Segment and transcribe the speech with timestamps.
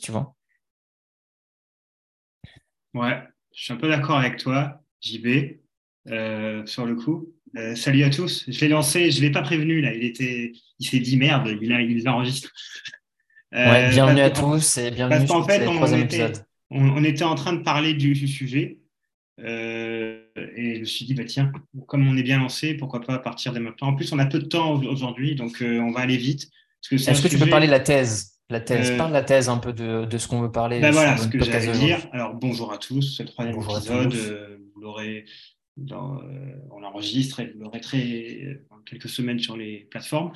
[0.00, 0.34] tu vois.
[2.94, 3.22] Ouais,
[3.54, 5.60] je suis un peu d'accord avec toi, JB,
[6.08, 7.32] euh, sur le coup.
[7.56, 8.44] Euh, salut à tous.
[8.48, 9.94] Je l'ai lancé, je ne l'ai pas prévenu là.
[9.94, 12.50] Il était, il s'est dit merde, il, a, il l'enregistre.
[13.52, 16.30] Euh, bienvenue à tous et bienvenue sur fait, on, était,
[16.70, 18.78] On, était en train de parler du, sujet
[19.38, 19.44] et
[20.36, 21.50] je me suis dit bah tiens,
[21.88, 23.88] comme on est bien lancé, pourquoi pas partir dès maintenant.
[23.88, 26.48] En plus, on a peu de temps aujourd'hui, donc on va aller vite.
[26.92, 28.29] Est-ce que tu peux parler de la thèse?
[28.50, 30.80] La thèse, parle de la thèse un peu de, de ce qu'on veut parler.
[30.80, 31.98] Ben voilà ce que j'allais dire.
[32.12, 34.12] Alors bonjour à tous, c'est le troisième épisode.
[34.74, 35.24] vous l'aurez
[35.92, 40.32] euh, on l'enregistre et vous l'aurez très dans quelques semaines sur les plateformes.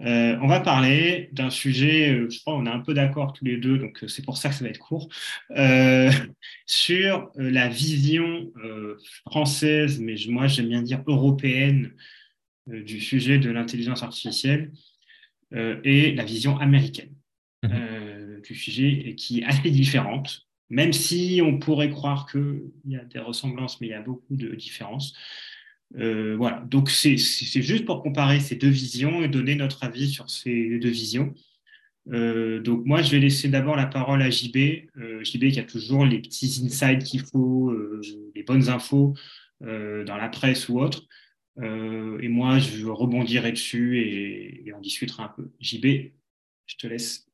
[0.00, 3.46] Euh, on va parler d'un sujet, euh, je crois on est un peu d'accord tous
[3.46, 5.08] les deux, donc c'est pour ça que ça va être court,
[6.66, 8.52] sur la vision
[9.30, 11.92] française, mais moi j'aime bien dire européenne,
[12.66, 14.72] du sujet de l'intelligence artificielle
[15.54, 17.15] et la vision américaine
[18.42, 23.18] du sujet qui est assez différente même si on pourrait croire qu'il y a des
[23.18, 25.14] ressemblances, mais il y a beaucoup de différences.
[25.96, 30.28] Euh, voilà, donc c'est juste pour comparer ces deux visions et donner notre avis sur
[30.28, 31.34] ces deux visions.
[32.12, 34.56] Euh, donc moi, je vais laisser d'abord la parole à JB,
[34.96, 37.72] euh, JB qui a toujours les petits insights qu'il faut,
[38.34, 39.14] les bonnes infos
[39.60, 41.06] dans la presse ou autre.
[41.62, 45.50] et moi, je rebondirai dessus et, on discutera un peu.
[45.60, 46.12] JB,
[46.66, 47.25] je te laisse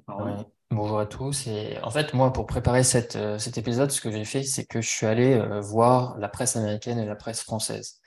[0.00, 0.36] parole.
[0.70, 1.48] Bonjour à tous.
[1.82, 4.88] En fait, moi, pour préparer euh, cet épisode, ce que j'ai fait, c'est que je
[4.88, 8.00] suis allé euh, voir la presse américaine et la presse française.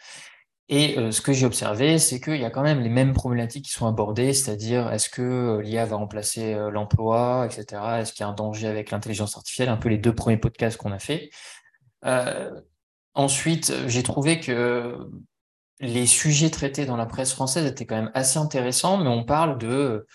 [0.67, 3.65] Et euh, ce que j'ai observé, c'est qu'il y a quand même les mêmes problématiques
[3.65, 7.99] qui sont abordées, c'est-à-dire est-ce que l'IA va remplacer l'emploi, etc.
[7.99, 10.77] Est-ce qu'il y a un danger avec l'intelligence artificielle, un peu les deux premiers podcasts
[10.77, 11.29] qu'on a fait.
[13.13, 14.97] ensuite, j'ai trouvé que
[15.79, 19.59] les sujets traités dans la presse française étaient quand même assez intéressants, mais on parle
[19.59, 20.07] de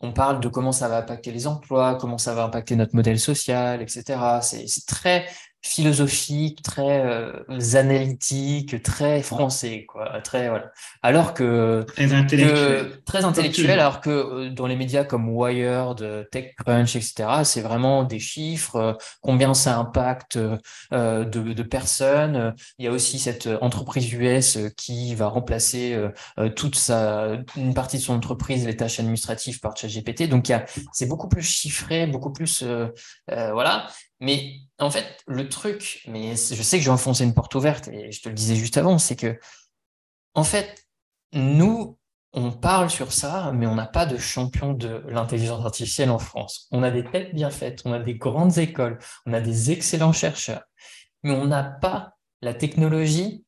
[0.00, 3.20] on parle de comment ça va impacter les emplois, comment ça va impacter notre modèle
[3.20, 4.40] social, etc.
[4.42, 5.26] C'est très
[5.62, 7.32] philosophique, très euh,
[7.74, 10.20] analytique, très français, quoi.
[10.22, 10.72] Très voilà.
[11.02, 16.96] Alors que très intellectuel, très intellectuel, alors que euh, dans les médias comme Wired, TechCrunch,
[16.96, 22.54] etc., c'est vraiment des chiffres, euh, combien ça impacte de, de, personnes.
[22.78, 25.96] Il y a aussi cette entreprise US qui va remplacer
[26.56, 30.28] toute sa une partie de son entreprise, les tâches administratives par ChatGPT.
[30.28, 32.64] Donc il y a c'est beaucoup plus chiffré, beaucoup plus
[33.28, 33.86] voilà.
[34.20, 38.12] Mais en fait, le truc, mais je sais que j'ai enfoncé une porte ouverte et
[38.12, 39.38] je te le disais juste avant, c'est que,
[40.34, 40.86] en fait,
[41.32, 41.98] nous,
[42.32, 46.68] on parle sur ça, mais on n'a pas de champion de l'intelligence artificielle en France.
[46.70, 50.12] On a des têtes bien faites, on a des grandes écoles, on a des excellents
[50.12, 50.62] chercheurs,
[51.22, 53.44] mais on n'a pas la technologie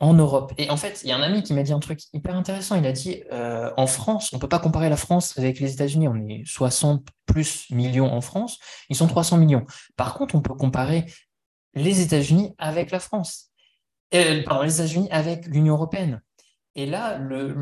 [0.00, 0.54] en Europe.
[0.56, 2.76] Et en fait, il y a un ami qui m'a dit un truc hyper intéressant.
[2.76, 5.74] Il a dit euh, en France, on ne peut pas comparer la France avec les
[5.74, 6.08] États-Unis.
[6.08, 8.58] On est 60 plus millions en France,
[8.88, 9.64] ils sont 300 millions.
[9.96, 11.04] Par contre, on peut comparer
[11.74, 13.50] les États-Unis avec la France.
[14.14, 16.20] Euh, pardon, les États-Unis avec l'Union européenne.
[16.76, 17.52] Et là, le,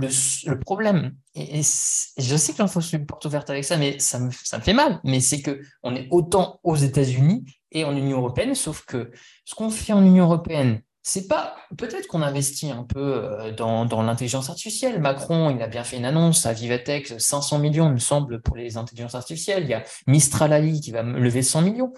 [0.60, 4.58] problème, et, je sais que j'enfonce une porte ouverte avec ça, mais ça me, ça
[4.58, 8.54] me fait mal, mais c'est que on est autant aux États-Unis et en Union européenne,
[8.54, 9.10] sauf que
[9.44, 14.02] ce qu'on fait en Union européenne, c'est pas peut-être qu'on investit un peu euh, dans,
[14.02, 15.00] l'intelligence artificielle.
[15.00, 18.56] Macron, il a bien fait une annonce à Vivatech, 500 millions, il me semble, pour
[18.56, 19.64] les intelligences artificielles.
[19.64, 21.92] Il y a Mistral AI qui va lever 100 millions.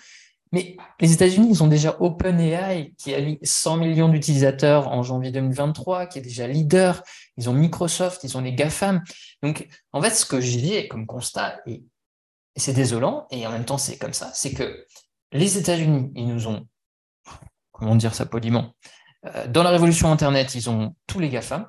[0.52, 6.06] Mais les États-Unis, ils ont déjà OpenAI qui a 100 millions d'utilisateurs en janvier 2023,
[6.06, 7.02] qui est déjà leader.
[7.36, 9.02] Ils ont Microsoft, ils ont les GAFAM.
[9.42, 11.84] Donc, en fait, ce que j'ai comme constat, et
[12.56, 14.84] c'est désolant, et en même temps, c'est comme ça, c'est que
[15.32, 16.66] les États-Unis, ils nous ont,
[17.80, 18.74] comment dire ça poliment,
[19.26, 21.68] euh, dans la révolution Internet, ils ont tous les GAFAM.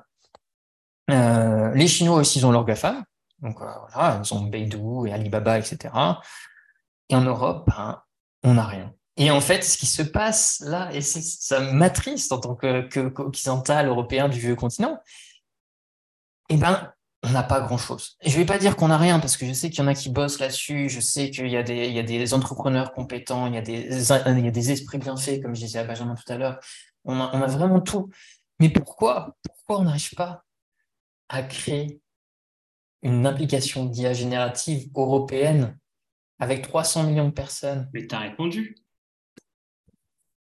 [1.10, 3.02] Euh, les Chinois aussi, ils ont leurs GAFAM.
[3.40, 5.92] Donc euh, voilà, ils ont Beidou et Alibaba, etc.
[7.08, 8.00] Et en Europe, ben,
[8.44, 8.94] on n'a rien.
[9.16, 14.28] Et en fait, ce qui se passe là, et ça m'attriste en tant qu'occidental européen
[14.28, 14.98] du vieux continent,
[16.48, 18.16] eh ben, on n'a pas grand-chose.
[18.24, 19.86] Je ne vais pas dire qu'on n'a rien, parce que je sais qu'il y en
[19.86, 23.62] a qui bossent là-dessus, je sais qu'il y, a des, entrepreneurs compétents, il y, a
[23.62, 26.36] des, il y a des esprits bien faits, comme je disais à Benjamin tout à
[26.36, 26.58] l'heure,
[27.04, 28.10] on a, vraiment tout.
[28.58, 30.44] Mais pourquoi Pourquoi on n'arrive pas
[31.28, 32.00] à créer
[33.02, 35.78] une application d'IA générative européenne
[36.38, 37.88] avec 300 millions de personnes?
[37.92, 38.81] Mais tu as répondu.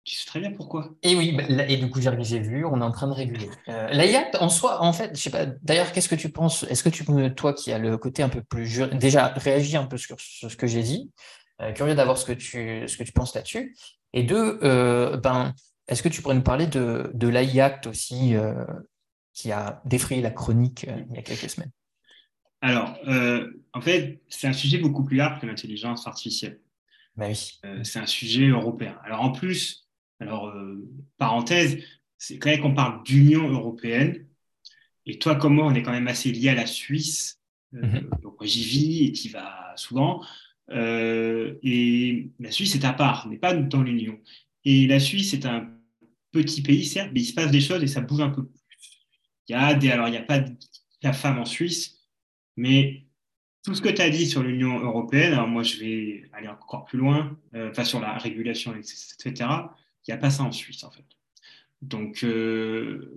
[0.09, 0.95] Tu sais très bien pourquoi.
[1.03, 3.51] Et oui, bah, et du coup, j'ai vu, on est en train de réguler.
[3.69, 6.83] Euh, L'IA, en soi, en fait, je sais pas, d'ailleurs, qu'est-ce que tu penses Est-ce
[6.83, 8.79] que tu peux, toi qui as le côté un peu plus.
[8.95, 11.13] Déjà, réagir un peu sur, ce que j'ai dit.
[11.61, 13.77] Euh, curieux d'avoir ce, que tu, ce que tu penses là-dessus.
[14.15, 15.53] Et deux, euh, ben,
[15.89, 18.65] est-ce que tu pourrais nous parler de, de l'AI Act aussi, euh,
[19.35, 21.73] qui a défrayé la chronique il y a quelques semaines?
[22.63, 22.97] Alors,
[23.75, 26.61] en fait, c'est un sujet beaucoup plus large que l'intelligence artificielle.
[27.15, 27.61] Bah oui.
[27.83, 28.97] C'est un sujet européen.
[29.05, 29.88] Alors, en plus,
[30.21, 30.55] alors,
[31.17, 31.79] parenthèse,
[32.17, 34.27] c'est quand même qu'on parle d'Union européenne.
[35.07, 37.41] Et toi, comme moi, on est quand même assez lié à la Suisse.
[37.73, 38.11] Mhm.
[38.23, 40.25] Donc, j'y vis et tu vas souvent.
[40.71, 44.19] et la Suisse est à part, n'est pas dans l'Union.
[44.65, 45.71] Et la Suisse est un
[46.33, 48.61] petit pays, certes, mais il se passe des choses et ça bouge un peu plus.
[49.49, 50.55] Il y a des, alors, il n'y a pas de
[51.03, 51.99] la femme en Suisse,
[52.57, 53.05] mais
[53.65, 56.85] tout ce que tu as dit sur l'Union européenne, alors moi je vais aller encore
[56.85, 59.47] plus loin, euh, enfin sur la régulation, etc.,
[60.09, 61.05] il n'y a pas ça en Suisse en fait.
[61.83, 63.15] Donc euh,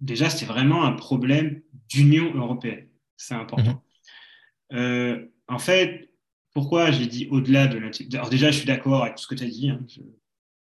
[0.00, 2.86] déjà, c'est vraiment un problème d'Union européenne.
[3.16, 3.82] C'est important.
[4.70, 4.78] Mhm.
[4.78, 6.10] Euh, en fait,
[6.54, 9.34] pourquoi j'ai dit au-delà de l'intégration Alors déjà, je suis d'accord avec tout ce que
[9.34, 9.68] tu as dit.
[9.68, 9.80] Hein.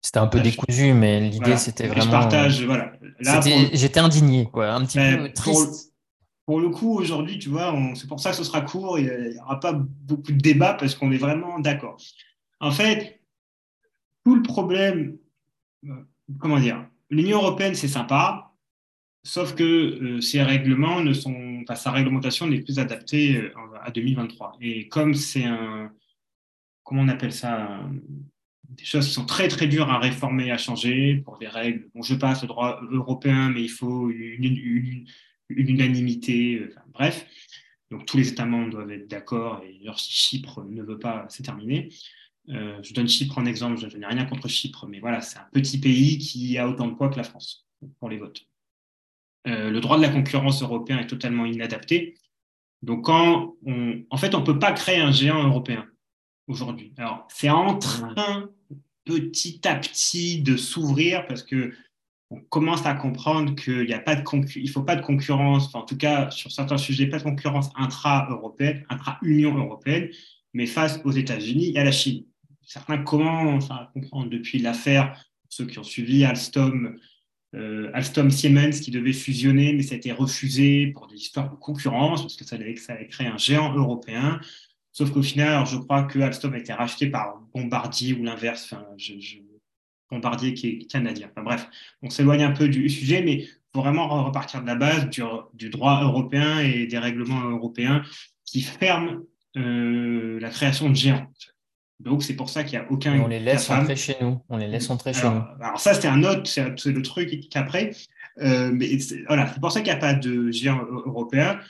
[0.01, 2.05] C'était un peu décousu, mais l'idée, c'était vraiment.
[2.05, 2.93] Je partage, voilà.
[3.73, 5.93] J'étais indigné, quoi, un petit peu triste.
[6.47, 9.39] Pour, le coup, aujourd'hui, tu vois, c'est pour ça que ce sera court, il n'y
[9.39, 11.97] aura pas beaucoup de débat parce qu'on est vraiment d'accord.
[12.61, 13.23] En fait,
[14.25, 15.24] tout le problème, euh,
[16.39, 18.53] comment dire, l'Union européenne, c'est sympa,
[19.23, 23.51] sauf que euh, ses règlements ne sont, enfin, sa réglementation n'est plus adaptée euh,
[23.83, 24.59] à 2023.
[24.61, 25.91] Et comme c'est un,
[26.83, 27.81] comment on appelle ça,
[28.69, 31.89] des choses qui sont très très dures à réformer, à changer pour des règles.
[31.95, 35.07] Bon, je passe au droit européen, mais il faut une,
[35.49, 36.61] unanimité.
[36.61, 37.27] Euh, bref,
[37.91, 39.63] donc tous les États membres doivent être d'accord.
[39.65, 41.89] Et si Chypre ne veut pas, c'est terminé.
[42.51, 43.79] Euh, je donne Chypre en exemple.
[43.79, 46.95] Je, n'ai rien contre Chypre, mais voilà, c'est un petit pays qui a autant de
[46.95, 47.67] poids que la France
[47.99, 48.47] pour les votes.
[49.47, 52.19] Euh, le droit de la concurrence européen est totalement inadapté.
[52.83, 55.87] Donc, quand on, en fait, on ne peut pas créer un géant européen
[56.47, 56.93] aujourd'hui.
[56.97, 58.51] Alors, c'est en train
[59.05, 61.73] petit à petit de s'ouvrir parce que
[62.31, 64.25] on commence à comprendre qu'il n'y a pas de
[64.57, 68.85] il faut pas de concurrence, en tout cas sur certains sujets, pas de concurrence intra-européenne,
[68.89, 70.09] intra-Union européenne,
[70.53, 72.25] mais face aux États-Unis et à la Chine.
[72.67, 76.99] Certains commencent à comprendre depuis l'affaire, ceux qui ont suivi Alstom,
[77.55, 81.57] euh, Alstom Siemens qui devait fusionner, mais ça a été refusé pour des histoires de
[81.57, 84.41] concurrence, parce que ça allait, ça créer un géant européen.
[84.93, 88.75] Sauf qu'au final, je crois que Alstom a été racheté par Bombardier ou l'inverse.
[90.11, 91.29] Bombardier qui est canadien.
[91.31, 91.69] Enfin, bref,
[92.03, 95.71] on s'éloigne un peu du sujet, mais il faut vraiment repartir de la base du,
[95.71, 98.03] droit européen et des règlements européens
[98.45, 99.23] qui ferment
[99.57, 101.27] euh, la création de géants.
[102.01, 103.21] Donc, c'est pour ça qu'il n'y a aucun.
[103.21, 104.41] on les laisse entrer chez nous.
[104.49, 105.43] On les laisse entrer chez nous.
[105.61, 107.93] Alors, ça, c'est un autre, c'est le truc qu'après.
[108.39, 108.99] Euh, mais
[109.29, 111.61] voilà, c'est pour ça qu'il n'y a pas de géant européen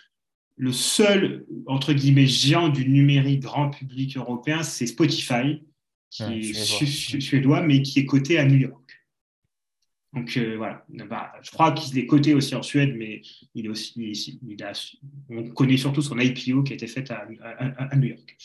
[0.56, 5.62] le seul, entre guillemets, géant du numérique grand public européen, c'est Spotify,
[6.10, 7.62] qui est suédois.
[7.62, 8.80] mais qui est coté à New York.
[10.12, 13.20] Donc euh, voilà, bah, je crois qu'il est coté aussi en Suède, mais
[13.56, 14.38] il est aussi,
[15.28, 17.26] on connaît surtout son IPO qui a été fait à,
[17.96, 18.36] New York.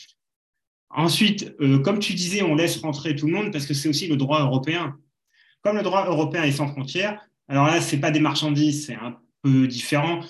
[0.90, 4.08] Ensuite, euh, comme tu disais, on laisse rentrer tout le monde parce que c'est aussi
[4.08, 4.96] le droit européen.
[5.62, 8.94] Comme le droit européen est sans frontières, alors là, ce n'est pas des marchandises, c'est
[8.94, 10.20] un peu différent.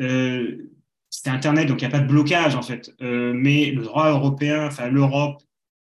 [0.00, 0.70] Euh,
[1.10, 2.92] c'est Internet, donc il n'y a pas de blocage en fait.
[3.00, 5.42] Euh, mais le droit européen, enfin l'Europe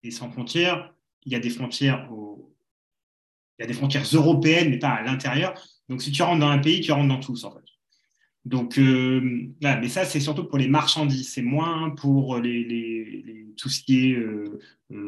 [0.03, 0.95] est sans frontières.
[1.25, 5.55] Il y a des frontières, il y a des frontières européennes, mais pas à l'intérieur.
[5.89, 7.70] Donc si tu rentres dans un pays, tu rentres dans tous en fait.
[8.45, 9.21] Donc euh,
[9.61, 14.17] mais ça c'est surtout pour les marchandises, c'est moins pour les, tout ce qui est
[14.17, 14.59] euh,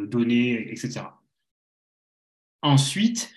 [0.06, 1.00] données, etc.
[2.60, 3.32] Ensuite,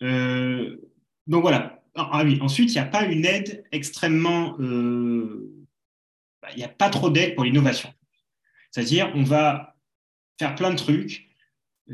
[0.00, 1.82] donc voilà.
[1.96, 4.56] Ah oui, ensuite il n'y a pas une aide extrêmement
[6.42, 7.92] bah, il n'y a pas trop d'aide pour l'innovation.
[8.70, 9.76] C'est-à-dire, on va
[10.38, 11.28] faire plein de trucs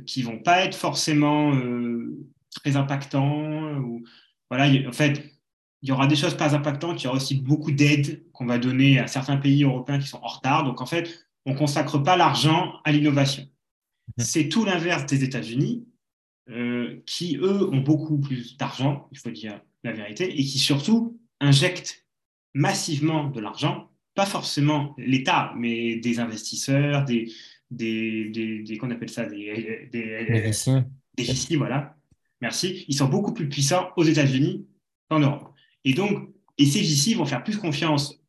[0.07, 2.17] qui vont pas être forcément euh,
[2.55, 3.79] très impactants.
[3.79, 4.05] Ou,
[4.51, 5.36] voilà, en fait,
[5.83, 8.59] il y aura des choses pas impactantes, il y aura aussi beaucoup d'aides qu'on va
[8.59, 10.65] donner à certains pays européens qui sont en retard.
[10.65, 13.45] Donc, en fait, on ne consacre pas l'argent à l'innovation.
[14.17, 14.23] Mmh.
[14.23, 15.87] C'est tout l'inverse des États-Unis,
[16.51, 21.21] euh, qui, eux, ont beaucoup plus d'argent, il faut dire la vérité, et qui surtout
[21.41, 22.07] injectent
[22.55, 27.31] massivement de l'argent pas forcément l'État, mais des investisseurs, des,
[27.71, 30.27] des, des, qu'on appelle ça, des, des,
[31.17, 31.95] des voilà.
[32.41, 32.85] Merci.
[32.89, 34.67] Ils sont beaucoup plus puissants aux États-Unis
[35.09, 35.53] qu'en Europe.
[35.87, 36.29] Et donc,
[36.59, 38.21] ces VC vont faire plus confiance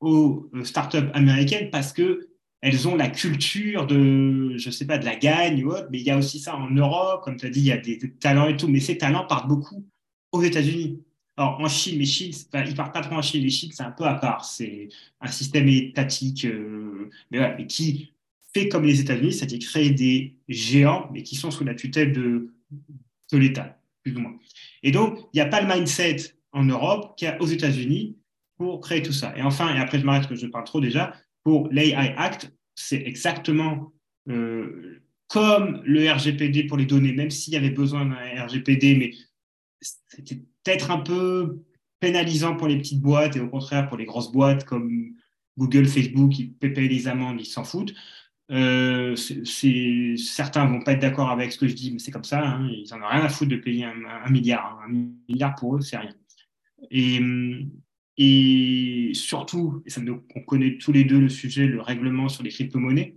[0.00, 2.28] aux startups américaines parce que
[2.62, 6.04] elles ont la culture de, je sais pas, de la gagne ou autre, mais il
[6.06, 8.48] y a aussi ça en Europe, comme tu as dit, il y a des talents
[8.48, 9.84] et tout, mais ces talents partent beaucoup
[10.32, 11.02] aux États-Unis.
[11.36, 13.42] Alors, en Chine, mais Chine, enfin, ils partent pas trop en Chine.
[13.42, 14.44] Les Chine, c'est un peu à part.
[14.44, 14.88] C'est
[15.20, 18.12] un système étatique, euh, mais, qui
[18.54, 22.54] fait comme les États-Unis, c'est-à-dire créer des géants, mais qui sont sous la tutelle de,
[23.32, 24.38] de l'État, plus ou moins.
[24.82, 28.16] Et donc, il n'y a pas le mindset en Europe qu'il y a aux États-Unis,
[28.56, 29.36] pour créer tout ça.
[29.36, 33.02] Et enfin, et après je m'arrête que je parle trop déjà, pour l'AI Act, c'est
[33.02, 33.92] exactement
[34.28, 39.10] euh, comme le RGPD pour les données, même s'il y avait besoin d'un RGPD, mais
[39.80, 41.62] c'était peut-être un peu
[42.00, 45.12] pénalisant pour les petites boîtes et au contraire pour les grosses boîtes comme
[45.58, 47.94] Google, Facebook, qui payent les amendes, ils s'en foutent.
[48.50, 52.46] Euh, certains vont pas être d'accord avec ce que je dis, mais c'est comme ça.
[52.46, 54.80] Hein, ils en ont rien à foutre de payer un, milliard.
[54.80, 54.88] Hein.
[54.88, 56.14] Un milliard pour eux, c'est rien.
[56.90, 57.20] Et,
[59.14, 60.00] surtout, et ça,
[60.34, 63.16] on connaît tous les deux le sujet, le règlement sur les crypto-monnaies.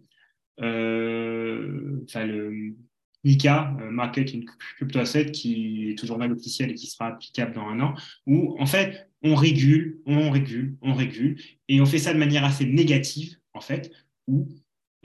[0.61, 2.75] Euh, enfin, le
[3.23, 4.41] MICA, euh, Market in
[4.75, 7.93] Crypto Asset, qui est au journal officiel et qui sera applicable dans un an,
[8.25, 12.45] où en fait, on régule, on régule, on régule, et on fait ça de manière
[12.45, 13.91] assez négative, en fait,
[14.27, 14.49] où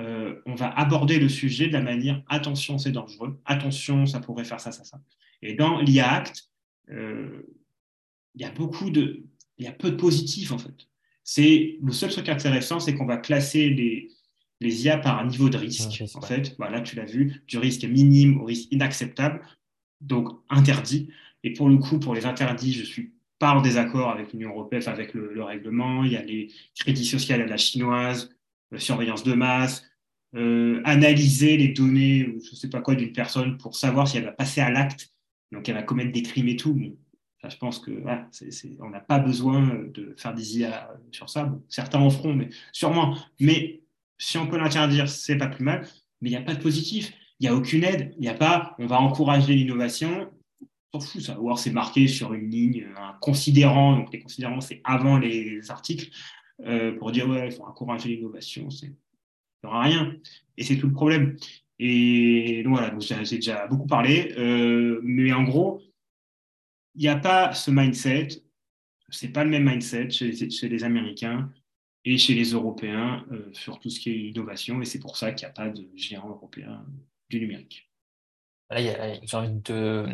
[0.00, 4.44] euh, on va aborder le sujet de la manière attention, c'est dangereux, attention, ça pourrait
[4.44, 5.00] faire ça, ça, ça.
[5.42, 6.50] Et dans l'IA Act,
[8.34, 9.24] il y a beaucoup de,
[9.58, 10.88] il y a peu de positifs en fait.
[11.22, 14.10] C'est le seul truc intéressant, c'est qu'on va classer les,
[14.60, 16.02] les IA par un niveau de risque.
[16.14, 19.40] en fait, voilà, tu l'as vu, du risque minime au risque inacceptable,
[20.00, 21.08] donc interdit.
[21.42, 24.82] Et pour le coup, pour les interdits, je suis pas en désaccord avec l'Union européenne,
[24.86, 26.04] avec le, règlement.
[26.04, 28.30] Il y a les crédits sociaux à la chinoise,
[28.70, 29.84] la surveillance de masse,
[30.34, 34.24] euh, analyser les données, je ne sais pas quoi, d'une personne pour savoir si elle
[34.24, 35.12] va passer à l'acte,
[35.52, 36.96] donc elle va commettre des crimes et tout.
[37.48, 41.52] Je pense que n'a pas besoin de faire des IA sur ça.
[41.68, 43.16] certains en feront, mais sûrement.
[43.40, 43.82] Mais
[44.18, 45.86] si on peut l'interdire, c'est pas plus mal,
[46.20, 47.12] mais il n'y a pas de positif.
[47.40, 48.14] Il n'y a aucune aide.
[48.16, 50.30] Il n'y a pas, on va encourager l'innovation.
[50.92, 51.40] On s'en fout, ça.
[51.40, 53.96] Ou c'est marqué sur une ligne, un considérant.
[53.96, 56.10] Donc les considérants, c'est avant les articles,
[56.64, 58.68] euh, pour dire, ouais, il faut encourager l'innovation.
[58.70, 60.14] Il n'y aura rien.
[60.56, 61.36] Et c'est tout le problème.
[61.78, 64.32] Et donc voilà, j'ai déjà beaucoup parlé.
[64.38, 65.82] Euh, mais en gros,
[66.94, 68.28] il n'y a pas ce mindset.
[69.10, 71.50] C'est pas le même mindset chez chez les Américains
[72.04, 74.80] et chez les Européens euh, sur tout ce qui est innovation.
[74.82, 76.84] Et c'est pour ça qu'il n'y a pas de géant européen
[77.30, 77.90] du numérique.
[78.70, 80.06] J'ai envie de,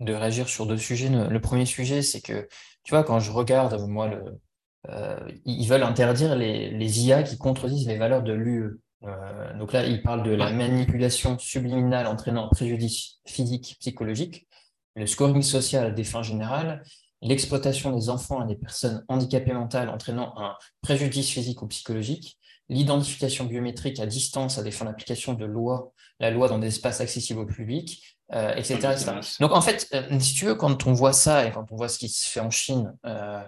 [0.00, 1.08] de, réagir sur deux sujets.
[1.08, 2.48] Le premier sujet, c'est que,
[2.82, 4.40] tu vois, quand je regarde, moi, le,
[4.88, 8.80] euh, ils veulent interdire les, les, IA qui contredisent les valeurs de l'UE.
[9.04, 14.46] Euh, donc là, ils parlent de la manipulation subliminale entraînant préjudice physique, psychologique,
[14.94, 16.82] le scoring social à des fins générales
[17.24, 23.46] l'exploitation des enfants à des personnes handicapées mentales entraînant un préjudice physique ou psychologique, l'identification
[23.46, 27.40] biométrique à distance à des fins d'application de loi, la loi dans des espaces accessibles
[27.40, 28.94] au public, euh, etc.,
[29.40, 31.88] Donc en fait, euh, si tu veux, quand on voit ça et quand on voit
[31.88, 33.42] ce qui se fait en Chine, euh,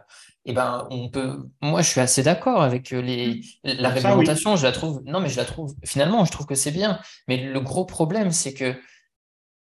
[0.44, 1.48] eh ben, on peut.
[1.62, 3.40] Moi, je suis assez d'accord avec les...
[3.64, 3.70] Mmh.
[3.78, 4.54] la réglementation.
[4.54, 5.02] Je la trouve.
[5.04, 5.74] Non, mais je la trouve.
[5.84, 7.00] Finalement, je trouve que c'est bien.
[7.26, 8.76] Mais le gros problème, c'est que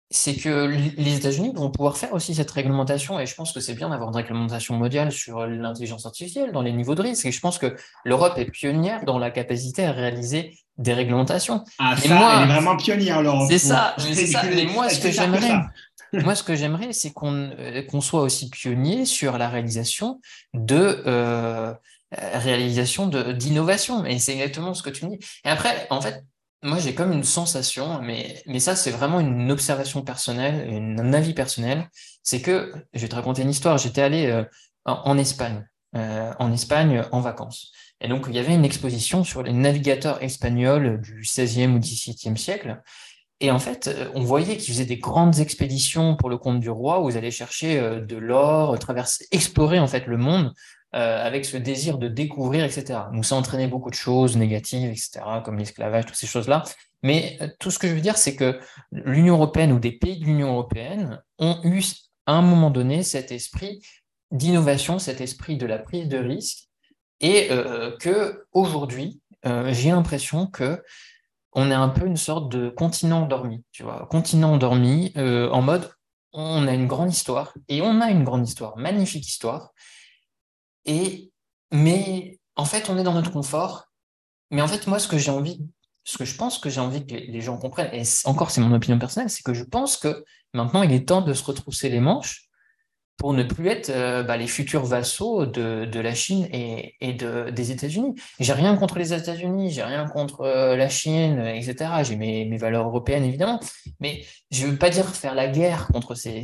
[0.09, 0.65] c'est que
[0.97, 4.09] les États-Unis vont pouvoir faire aussi cette réglementation, et je pense que c'est bien d'avoir
[4.09, 7.75] une réglementation mondiale sur l'intelligence artificielle, dans les niveaux de risque, et je pense que
[8.05, 11.63] l'Europe est pionnière dans la capacité à réaliser des réglementations.
[11.79, 13.47] Ah, ça, moi, elle est vraiment pionnière, l'Europe.
[13.49, 15.59] C'est ça, c'est ça, mais moi, ce que j'aimerais,
[16.13, 20.21] moi, ce que j'aimerais, c'est qu'on euh, qu'on soit aussi pionnier sur la réalisation
[20.53, 21.03] de...
[21.05, 21.73] Euh,
[22.13, 25.19] réalisation d'innovation, et c'est exactement ce que tu me dis.
[25.43, 26.23] Et après, en fait,
[26.63, 30.67] moi, j'ai comme une sensation, mais, mais ça, c'est vraiment une observation personnelle,
[30.99, 31.89] un avis personnel.
[32.23, 34.43] C'est que, je vais te raconter une histoire, j'étais allé euh,
[34.85, 37.71] en, Espagne, euh, en Espagne en vacances.
[38.01, 42.35] Et donc, il y avait une exposition sur les navigateurs espagnols du 16e ou 17e
[42.37, 42.81] siècle.
[43.39, 47.01] Et en fait, on voyait qu'ils faisaient des grandes expéditions pour le compte du roi
[47.01, 50.53] où ils allaient chercher euh, de l'or, traverser, explorer en fait le monde
[50.95, 52.99] euh, avec ce désir de découvrir, etc.
[53.13, 56.63] Donc ça entraînait beaucoup de choses négatives, etc., comme l'esclavage, toutes ces choses-là.
[57.03, 58.59] Mais euh, tout ce que je veux dire, c'est que
[58.91, 61.83] l'Union européenne ou des pays de l'Union européenne ont eu
[62.25, 63.81] à un moment donné cet esprit
[64.31, 66.69] d'innovation, cet esprit de la prise de risque,
[67.19, 70.83] et euh, que aujourd'hui, j'ai l'impression que
[71.53, 75.89] on est un peu une sorte de continent endormi, tu vois, continent endormi en mode
[76.33, 79.73] on a une grande histoire et on a une grande histoire, magnifique histoire,
[81.71, 83.85] mais en fait, on est dans notre confort.
[84.51, 85.59] Mais en fait, moi, ce que j'ai envie,
[86.03, 88.73] ce que je pense que j'ai envie que les gens comprennent, et encore, c'est mon
[88.73, 91.99] opinion personnelle, c'est que je pense que maintenant, il est temps de se retrousser les
[91.99, 92.47] manches
[93.17, 97.71] pour ne plus être euh, bah, les futurs vassaux de, la Chine et, de, des
[97.71, 98.13] États-Unis.
[98.39, 101.89] J'ai rien contre les États-Unis, j'ai rien contre euh, la Chine, etc.
[102.03, 103.59] J'ai mes, valeurs européennes, évidemment.
[103.99, 106.43] Mais je ne veux pas dire faire la guerre contre ces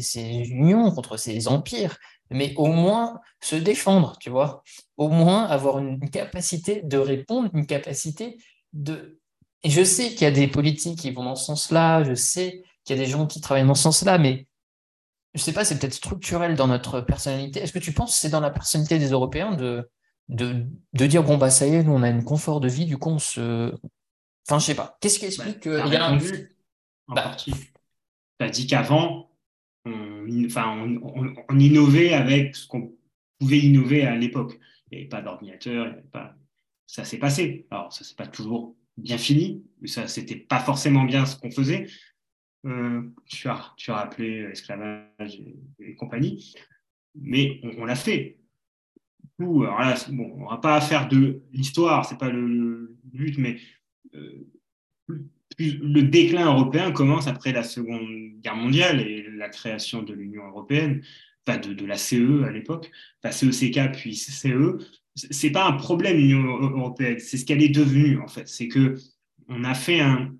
[0.49, 1.97] unions, contre ces empires,
[2.29, 4.63] mais au moins se défendre, tu vois.
[4.97, 8.37] Au moins avoir une capacité de répondre, une capacité
[8.73, 9.19] de...
[9.63, 12.63] Et je sais qu'il y a des politiques qui vont dans ce sens-là, je sais
[12.83, 14.47] qu'il y a des gens qui travaillent dans ce sens-là, mais
[15.33, 17.61] je sais pas, c'est peut-être structurel dans notre personnalité.
[17.61, 19.89] Est-ce que tu penses que c'est dans la personnalité des Européens de,
[20.29, 22.85] de, de, dire bon bah ça y est, nous on a un confort de vie,
[22.85, 23.73] du coup on se.
[24.47, 24.97] Enfin, je sais pas.
[25.01, 26.17] Qu'est-ce qui explique bah, qu'il y a un.
[26.17, 27.35] En bah.
[27.37, 27.53] Tu
[28.39, 29.29] as dit qu'avant,
[29.85, 30.77] on, enfin,
[31.49, 32.93] on, innovait avec ce qu'on
[33.39, 34.59] pouvait innover à l'époque.
[34.89, 36.35] Il n'y avait pas d'ordinateur, pas...
[36.85, 37.65] ça s'est passé.
[37.71, 41.51] Alors, ça s'est pas toujours bien fini, mais ça, c'était pas forcément bien ce qu'on
[41.51, 41.87] faisait.
[42.65, 45.41] Euh, tu, as, tu as rappelé l'esclavage
[45.79, 46.55] et, compagnie,
[47.15, 48.37] mais on, l'a fait.
[49.37, 53.59] bon, on n'aura pas à faire de l'histoire, c'est pas le, but, mais
[54.15, 54.47] euh,
[55.59, 58.07] le déclin européen commence après la Seconde
[58.41, 61.03] Guerre mondiale et la création de l'Union européenne,
[61.45, 62.91] enfin de, de, la CE à l'époque,
[63.23, 64.77] enfin CECK puis CE.
[65.15, 68.47] C'est pas un problème l'Union européenne, c'est ce qu'elle est devenue en fait.
[68.47, 68.95] C'est que
[69.47, 70.33] on a fait un,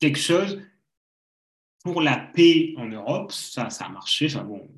[0.00, 0.62] quelque chose
[1.82, 4.26] pour la paix en Europe, ça, ça a marché.
[4.26, 4.68] Enfin, bon,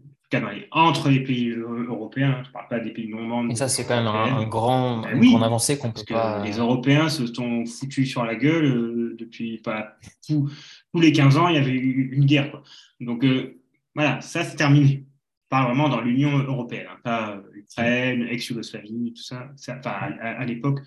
[0.71, 3.53] entre les pays européens, je ne parle pas des pays non membres.
[3.53, 6.45] Et ça, c'est quand même un, grand, ben une grande avancée qu'on peut pas.
[6.45, 9.97] Les Européens se sont foutus sur la gueule euh, depuis pas
[10.27, 10.51] tous
[10.95, 12.51] les 15 ans, il y avait eu une guerre.
[12.51, 12.63] Quoi.
[13.01, 13.61] Donc euh,
[13.95, 15.05] voilà, ça c'est terminé.
[15.49, 19.51] Pas vraiment dans l'Union européenne, hein, pas euh, Ukraine, ex-Yougoslavie, tout ça.
[19.69, 20.79] Enfin, à, l'époque,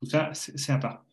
[0.00, 1.04] tout ça, c'est à part.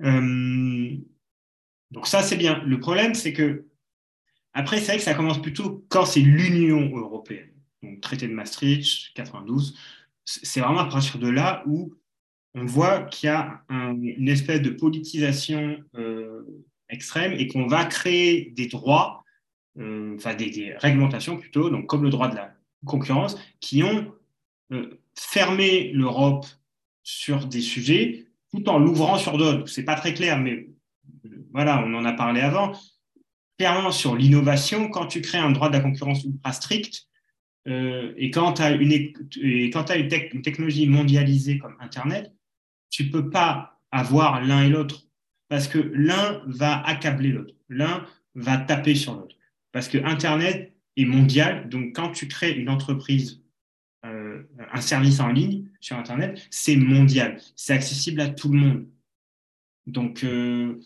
[0.00, 2.62] donc ça, c'est bien.
[2.64, 3.64] Le problème, c'est que
[4.56, 7.50] après, c'est vrai que ça commence plutôt quand c'est l'Union européenne.
[7.82, 9.76] Donc, traité de Maastricht, 92.
[10.24, 11.94] C'est vraiment à partir de là où
[12.54, 18.50] on voit qu'il y a une espèce de politisation euh, extrême et qu'on va créer
[18.56, 19.24] des droits,
[19.78, 22.54] euh, enfin des, réglementations plutôt, donc comme le droit de la
[22.86, 24.10] concurrence, qui ont
[24.72, 26.46] euh, fermé l'Europe
[27.02, 29.68] sur des sujets tout en l'ouvrant sur d'autres.
[29.68, 30.70] C'est pas très clair, mais
[31.52, 32.72] voilà, on en a parlé avant
[33.58, 37.06] clairement sur l'innovation, quand tu crées un droit de la concurrence ultra strict,
[37.68, 42.32] euh, et quand tu as, une, et quand as une, technologie mondialisée comme Internet,
[42.90, 45.06] tu ne peux pas avoir l'un et l'autre,
[45.48, 49.36] parce que l'un va accabler l'autre, l'un va taper sur l'autre.
[49.72, 53.42] Parce que Internet est mondial, donc quand tu crées une entreprise,
[54.04, 54.42] euh,
[54.72, 58.86] un service en ligne sur Internet, c'est mondial, c'est accessible à tout le monde.
[59.86, 60.80] Donc, euh,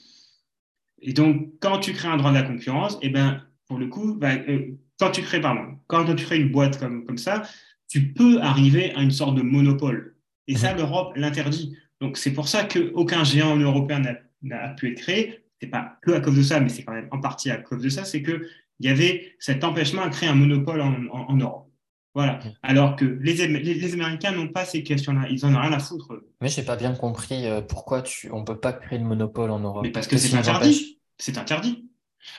[1.02, 4.14] et donc, quand tu crées un droit de la concurrence, eh ben, pour le coup,
[4.14, 7.42] bah, euh, quand tu crées, pardon, quand tu crées une boîte comme, comme ça,
[7.88, 10.16] tu peux arriver à une sorte de monopole.
[10.46, 10.78] Et ça, mhm.
[10.78, 11.76] l'Europe l'interdit.
[12.00, 14.02] Donc, c'est pour ça qu'aucun géant européen
[14.42, 15.44] n'a pu être créé.
[15.60, 17.82] C'est pas que à cause de ça, mais c'est quand même en partie à cause
[17.82, 18.04] de ça.
[18.04, 18.40] C'est qu'il
[18.80, 21.69] y avait cet empêchement à créer un monopole en, en, Europe.
[22.14, 22.40] Voilà.
[22.62, 25.28] Alors que les, les, Américains n'ont pas ces questions-là.
[25.30, 26.20] Ils en ont rien à foutre.
[26.40, 28.30] Mais je n'ai pas bien compris euh, pourquoi tu...
[28.32, 29.84] on ne peut pas créer de monopole en Europe.
[29.84, 31.86] Mais parce que c'est interdit c'est interdit.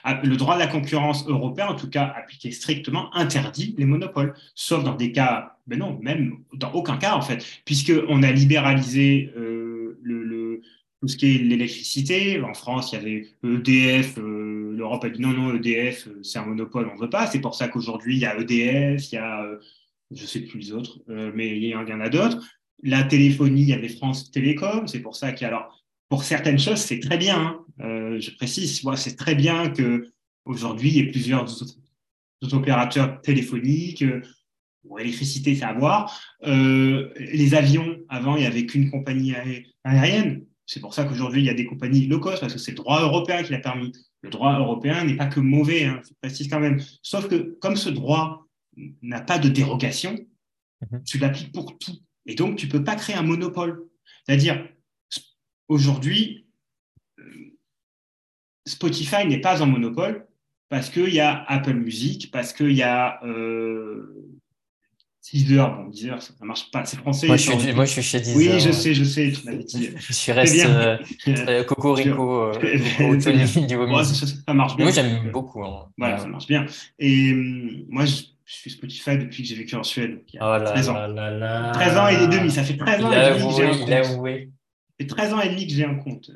[0.03, 4.35] Ah, le droit de la concurrence européen, en tout cas appliqué strictement, interdit les monopoles,
[4.53, 9.31] sauf dans des cas, ben non, même dans aucun cas en fait, puisqu'on a libéralisé
[9.35, 10.61] euh, le,
[10.99, 12.39] tout ce qui est l'électricité.
[12.41, 16.39] En France, il y avait EDF, euh, l'Europe a dit non, non, EDF, euh, c'est
[16.39, 17.27] un monopole, on ne veut pas.
[17.27, 19.47] C'est pour ça qu'aujourd'hui, il y a EDF, il y a,
[20.11, 22.39] je ne sais plus les autres, mais il y en a d'autres.
[22.83, 26.25] La téléphonie, il y avait France Télécom, c'est pour ça qu'il y a alors pour
[26.25, 27.39] certaines choses, c'est très bien.
[27.39, 27.65] Hein.
[27.79, 30.09] Euh, je précise, c'est très bien que
[30.43, 31.47] aujourd'hui il y ait plusieurs
[32.51, 34.03] opérateurs téléphoniques.
[34.83, 36.19] Bon, électricité, c'est à voir.
[36.43, 39.33] Euh, les avions, avant, il n'y avait qu'une compagnie
[39.85, 40.43] aérienne.
[40.71, 42.77] C'est pour ça qu'aujourd'hui, il y a des compagnies low cost, parce que c'est le
[42.77, 43.91] droit européen qui l'a permis.
[44.21, 46.79] Le droit européen n'est pas que mauvais, hein, je précise quand même.
[47.01, 48.47] Sauf que comme ce droit
[49.01, 50.17] n'a pas de dérogation,
[50.89, 51.03] mhm.
[51.03, 51.97] tu l'appliques pour tout.
[52.25, 53.83] Et donc, tu ne peux pas créer un monopole.
[54.25, 54.65] C'est-à-dire,
[55.67, 56.47] Aujourd'hui,
[58.65, 60.27] Spotify n'est pas en monopole
[60.67, 64.40] parce qu'il y a Apple Music, parce qu'il y a euh,
[65.23, 65.75] Deezer.
[65.75, 67.27] Bon, Deezer, ça ne marche pas, c'est français.
[67.27, 68.35] Moi je, suis, moi, je suis chez Deezer.
[68.37, 69.89] Oui, je sais, je sais, tu m'avais dit.
[69.99, 72.53] Je suis resté euh, Cocorico euh,
[72.99, 74.85] au ça, ça, marche bien.
[74.85, 75.63] Moi, j'aime beaucoup.
[75.63, 75.89] Hein.
[75.97, 76.65] Voilà, ça marche bien.
[76.99, 80.21] Et euh, moi, je, suis Spotify depuis que j'ai vécu en Suède.
[80.33, 81.07] Il y a oh là 13 ans.
[81.07, 83.83] Là là 13 ans et demi, ça fait 13 ans et demi.
[83.87, 84.49] Il a avoué.
[85.05, 86.31] 13 ans et demi que j'ai un compte.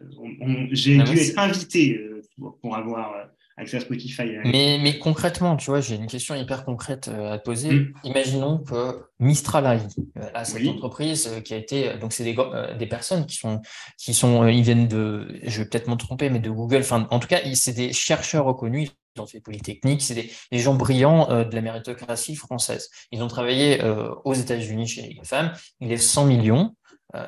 [0.71, 2.21] J'ai ah dû être invité euh,
[2.61, 3.23] pour, avoir euh,
[3.57, 4.23] accès à Spotify.
[4.43, 7.71] Mais, mais concrètement, tu vois, j'ai une question hyper concrète euh, à te poser.
[7.71, 7.93] Mm.
[8.03, 12.35] Imaginons que Mistral AI, cette entreprise qui a été, donc c'est des,
[12.77, 13.61] des, personnes qui sont,
[13.97, 16.79] qui sont, ils viennent de, je vais peut-être me tromper, mais de Google.
[16.79, 18.91] Enfin, en tout cas, c'est des chercheurs reconnus.
[19.15, 20.15] Ils ont fait Polytechnique, c'est
[20.51, 22.89] des, gens brillants de la méritocratie française.
[23.13, 23.81] Ils ont travaillé
[24.25, 25.53] aux États-Unis chez les femmes.
[25.79, 26.75] Il est 100 millions,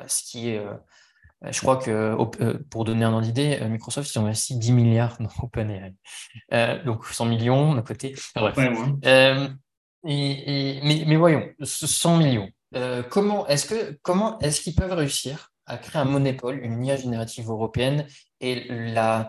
[0.06, 0.60] ce qui est
[1.42, 2.16] je crois que
[2.70, 5.94] pour donner un ordre d'idée, Microsoft, ils ont investi 10 milliards dans OpenAI.
[6.84, 8.14] donc 100 millions d'un côté.
[10.04, 12.48] mais, voyons, 100 millions.
[13.10, 17.48] comment est-ce que comment est-ce qu'ils peuvent réussir à créer un monopole, une IA générative
[17.50, 18.06] européenne
[18.40, 19.28] et la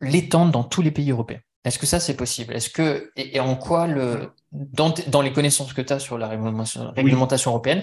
[0.00, 1.40] l'étendre dans tous les pays européens?
[1.64, 2.54] Est-ce que ça c'est possible?
[2.54, 6.28] Est-ce que et, en quoi le dans, dans, les connaissances que tu as sur la
[6.28, 7.82] réglementation, européenne,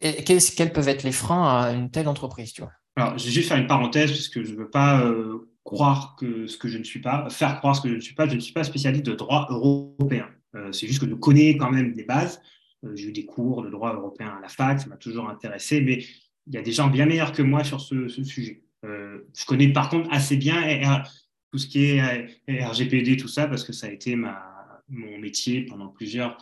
[0.00, 2.54] quels peuvent être les freins à une telle entreprise
[2.96, 6.16] Alors, je vais juste faire une parenthèse parce que je ne veux pas euh, croire
[6.18, 8.28] que ce que je ne suis pas, faire croire ce que je ne suis pas.
[8.28, 10.28] Je ne suis pas spécialiste de droit européen.
[10.54, 12.40] Euh, c'est juste que je connais quand même des bases.
[12.84, 15.80] Euh, j'ai eu des cours de droit européen à la fac, ça m'a toujours intéressé,
[15.80, 16.04] mais
[16.46, 18.62] il y a des gens bien meilleurs que moi sur ce, sujet.
[18.84, 21.02] je connais par contre assez bien
[21.50, 25.88] tout ce qui est RGPD, tout ça, parce que ça a été mon métier pendant
[25.88, 26.38] plusieurs,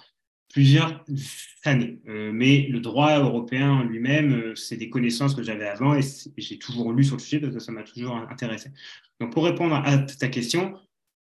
[0.55, 1.05] plusieurs
[1.65, 1.99] années.
[2.07, 6.01] Euh, mais le droit européen lui-même, euh, c'est des connaissances que j'avais avant et
[6.37, 8.71] j'ai toujours lu sur le sujet parce que ça m'a toujours intéressé.
[9.19, 10.79] Donc, pour répondre à ta question,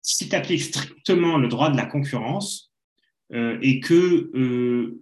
[0.01, 2.73] si tu appliques strictement le droit de la concurrence
[3.31, 4.31] euh, et que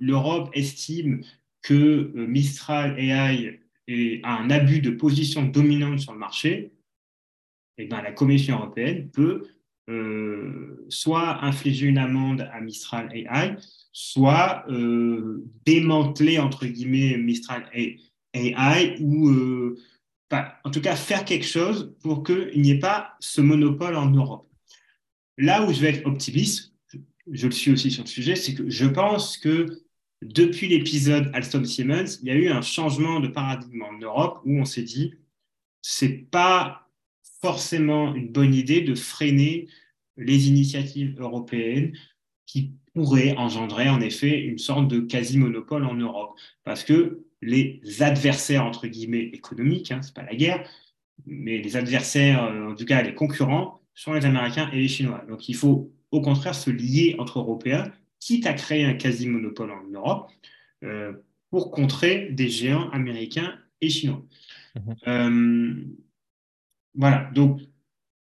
[0.02, 1.22] l'Europe estime
[1.62, 3.62] que Mistral AI
[4.24, 6.74] a un abus de position dominante sur le marché,
[7.78, 9.48] eh ben, la Commission européenne peut
[10.90, 13.56] soit infliger une amende à Mistral AI,
[13.92, 17.70] soit euh, démanteler, entre guillemets, Mistral
[18.34, 19.78] AI, ou euh,
[20.64, 24.48] en tout cas faire quelque chose pour qu'il n'y ait pas ce monopole en Europe.
[25.38, 26.74] Là où je vais être optimiste,
[27.32, 29.84] je le suis aussi sur le sujet, c'est que je pense que
[30.22, 34.60] depuis l'épisode Alstom Siemens, il y a eu un changement de paradigme en Europe où
[34.60, 35.14] on s'est dit,
[35.82, 36.89] c'est pas
[37.42, 39.68] forcément une bonne idée de freiner
[40.18, 41.94] les initiatives européennes
[42.46, 46.38] qui pourraient engendrer en effet une sorte de quasi-monopole en Europe.
[46.64, 50.70] Parce que les adversaires, entre guillemets, économiques, hein, ce n'est pas la guerre,
[51.26, 55.24] mais les adversaires, euh, en tout cas les concurrents, sont les Américains et les Chinois.
[55.30, 59.84] Donc il faut au contraire se lier entre Européens, quitte à créer un quasi-monopole en
[59.88, 60.32] Europe,
[60.84, 61.14] euh,
[61.50, 64.24] pour contrer des géants américains et chinois.
[64.76, 65.74] Mmh euh,
[66.96, 67.62] voilà, donc,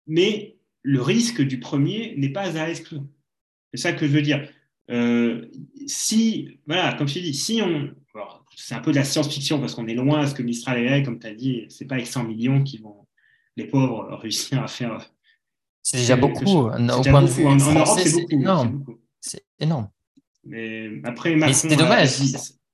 [0.06, 3.04] mais le risque du premier n'est pas à exclure.
[3.72, 4.48] C'est ça que je veux dire.
[4.90, 5.46] Euh,
[5.86, 7.94] si, voilà, comme je t'ai dit, si on.
[8.56, 11.02] C'est un peu de la science-fiction parce qu'on est loin à ce que Mistral AI,
[11.04, 13.06] comme tu as dit, c'est pas avec 100 millions qui vont,
[13.56, 15.10] les pauvres, réussir à faire.
[15.82, 16.44] C'est déjà beaucoup.
[16.44, 18.32] Au point de vue en, Europe, c'est beaucoup.
[18.32, 18.84] Énorme.
[19.20, 19.88] C'est énorme.
[20.44, 22.18] Mais après, Macron, c'était dommage.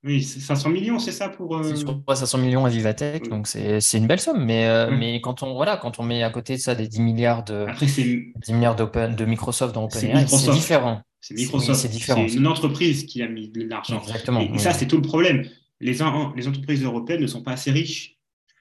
[0.07, 1.57] Oui, 500 millions, c'est ça pour.
[1.57, 1.75] Euh...
[1.75, 4.45] C'est 500 millions à Vivatech, donc c'est une belle somme.
[4.45, 7.01] Mais, euh, mais quand, on, voilà, quand on met à côté de ça des 10
[7.01, 11.03] milliards de, Après, 10 milliards de Microsoft dans OpenAI, c'est différent.
[11.21, 11.81] C'est Microsoft.
[11.81, 12.25] C'est différent.
[12.29, 14.01] C'est une entreprise qui a mis de l'argent.
[14.01, 14.41] Exactement.
[14.41, 15.43] Et, ça, c'est tout le problème.
[15.81, 15.93] Les,
[16.37, 18.17] les entreprises européennes ne sont pas assez riches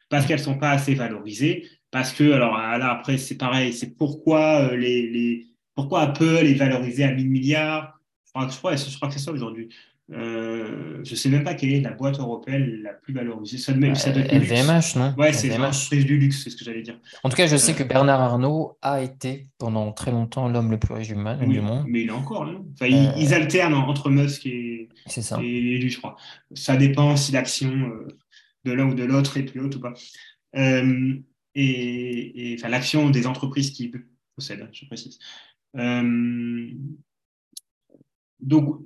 [0.10, 1.70] parce qu'elles ne sont pas assez valorisées.
[1.92, 3.72] Parce que, alors là, après, c'est pareil.
[3.72, 8.00] C'est pourquoi, euh, les, les, pourquoi Apple est valorisé à 1000 milliards?
[8.36, 9.70] Je crois, je crois que c'est ça aujourd'hui.
[10.12, 13.58] Euh, je ne sais même pas quelle est la boîte européenne la plus valorisée.
[13.58, 15.16] Ça, même, ça LVMH, non?
[15.18, 15.50] Ouais, c'est
[16.04, 17.00] du luxe, c'est ce que j'allais dire.
[17.24, 20.70] En tout cas, je sais euh, que Bernard Arnault a été pendant très longtemps l'homme
[20.70, 21.86] le plus riche du, monde.
[21.88, 22.54] Mais il est encore là.
[22.74, 25.40] Enfin, euh, ils, alternent entre Musk et, ça.
[25.42, 26.18] et, lui, je crois.
[26.54, 27.72] Ça dépend si l'action
[28.64, 29.94] de l'un ou de l'autre est plus haute ou pas.
[30.54, 31.24] et,
[31.56, 33.92] et enfin, l'action des entreprises qui
[34.36, 35.18] possèdent, je précise.
[38.40, 38.82] donc,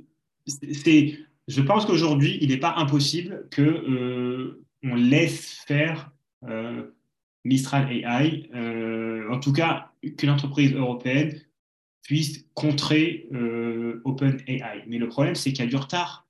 [1.50, 6.12] je pense qu'aujourd'hui, il n'est pas impossible que euh, on laisse faire
[6.48, 6.92] euh,
[7.44, 11.42] Mistral AI, euh, en tout cas qu'une entreprise européenne
[12.04, 13.28] puisse contrer
[14.04, 14.84] Open AI.
[14.88, 16.28] Mais le problème, c'est qu'il y a du retard.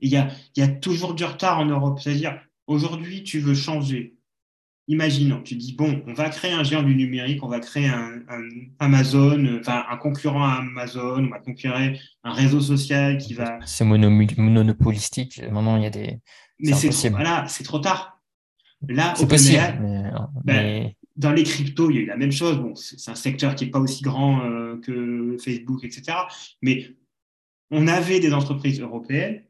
[0.00, 2.00] Il y a, il y a toujours du retard en Europe.
[2.00, 4.15] C'est-à-dire, aujourd'hui, tu veux changer
[4.88, 8.22] imaginons, tu dis, bon, on va créer un géant du numérique, on va créer un,
[8.78, 13.58] Amazon, enfin un concurrent à Amazon, on va conquérir un réseau social qui va...
[13.64, 16.18] C'est monopolistique, maintenant il y a des...
[16.58, 18.20] Mais c'est voilà, c'est trop tard.
[18.88, 19.58] Là, c'est possible.
[20.44, 22.58] Ben, dans les cryptos, il y a eu la même chose.
[22.58, 26.18] Bon, c'est un secteur qui n'est pas aussi grand euh, que Facebook, etc.
[26.62, 26.90] Mais
[27.70, 29.44] on avait des entreprises européennes,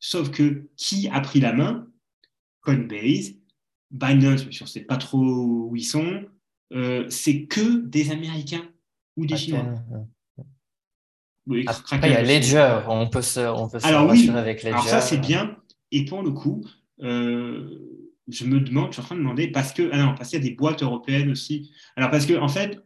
[0.00, 1.86] sauf que qui a pris la main?
[2.62, 3.34] Coinbase,
[3.94, 6.24] Binance, je ne sais pas trop où ils sont,
[6.72, 8.68] euh, c'est que des Américains
[9.16, 9.74] ou des Chinois.
[11.66, 14.74] Après, il y a Ledger, on peut se, on peut alors, oui, avec Ledger.
[14.74, 15.56] Alors ça, c'est bien.
[15.92, 16.64] Et pour le coup,
[17.02, 20.30] euh, je me demande, je suis en train de demander, parce que, ah non, parce
[20.30, 21.72] qu'il y a des boîtes européennes aussi.
[21.94, 22.82] Alors parce que, en fait,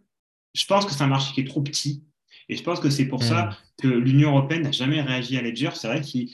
[0.54, 2.04] je pense que c'est un marché qui est trop petit.
[2.50, 3.82] Et je pense que c'est pour ça hmm.
[3.82, 5.70] que l'Union européenne n'a jamais réagi à Ledger.
[5.72, 6.28] C'est vrai qu'il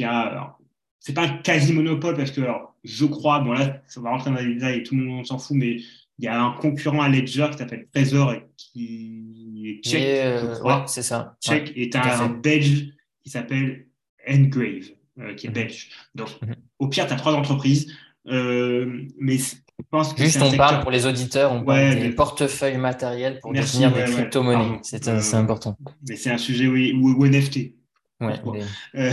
[0.00, 0.56] y a,
[1.00, 4.30] c'est pas un quasi monopole parce que alors, je crois, bon là, ça va rentrer
[4.30, 5.76] dans les détails et tout le monde s'en fout, mais
[6.18, 10.02] il y a un concurrent à Ledger qui s'appelle Trezor et qui est tchèque.
[10.02, 11.36] Euh, c'est ça.
[11.42, 12.88] Tchèque et tu as un belge
[13.22, 13.86] qui s'appelle
[14.28, 15.54] Engrave, euh, qui est mhm.
[15.54, 15.90] belge.
[16.14, 16.54] Donc, mhm.
[16.78, 17.92] au pire, tu as trois entreprises.
[18.28, 19.54] Euh, mais je
[19.90, 23.92] pense que Juste, on parle pour les auditeurs, on parle des portefeuilles matériels pour définir
[23.92, 24.80] des crypto-monnaies.
[24.82, 25.76] C'est important.
[26.08, 27.72] Mais c'est un sujet, oui, ou NFT.
[28.20, 28.62] Ouais, mais...
[28.94, 29.10] Euh,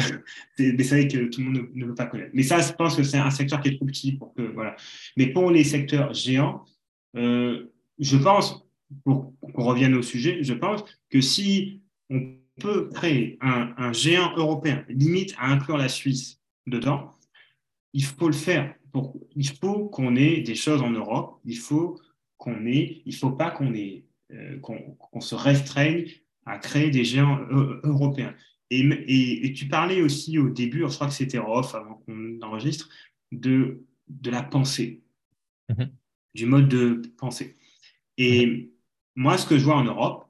[0.83, 2.31] vrai que tout le monde ne, veut pas connaître.
[2.33, 4.75] Mais ça, je pense que c'est un secteur qui est trop petit pour que voilà.
[5.17, 6.63] Mais pour les secteurs géants,
[7.17, 8.65] euh, je pense,
[9.03, 14.85] pour qu'on revienne au sujet, je pense que si on peut créer un, géant européen,
[14.87, 17.11] limite à inclure la Suisse dedans,
[17.91, 18.73] il faut le faire.
[18.93, 21.39] Pour, il faut qu'on ait des choses en Europe.
[21.43, 21.99] Il faut
[22.37, 26.05] qu'on ait, il faut pas qu'on ait, euh, qu'on se restreigne
[26.45, 27.39] à créer des géants
[27.83, 28.33] européens.
[28.79, 32.89] Et, tu parlais aussi au début, je crois que c'était off avant qu'on enregistre,
[33.31, 35.01] de, de la pensée,
[35.69, 35.89] mhm.
[36.33, 37.55] du mode de pensée.
[38.17, 38.71] Et
[39.15, 40.29] moi, ce que je vois en Europe,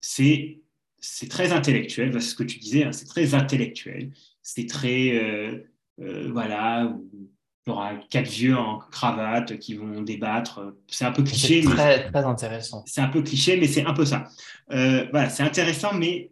[0.00, 0.60] c'est
[0.98, 4.10] c'est très intellectuel, c'est ce que tu disais, hein, c'est très intellectuel,
[4.42, 5.58] c'est très, euh,
[6.00, 11.22] euh, voilà, il y aura quatre vieux en cravate qui vont débattre, c'est un peu
[11.22, 11.62] cliché.
[11.62, 12.82] C'est très, très intéressant.
[12.86, 14.28] C'est un peu cliché, mais c'est un peu ça.
[14.72, 16.30] Euh, voilà, c'est intéressant, mais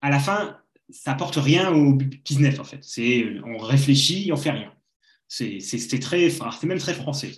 [0.00, 0.58] à la fin,
[0.90, 2.82] ça apporte rien au business en fait.
[2.82, 4.72] C'est on réfléchit, on fait rien.
[5.28, 7.32] C'est très, c'est même très français.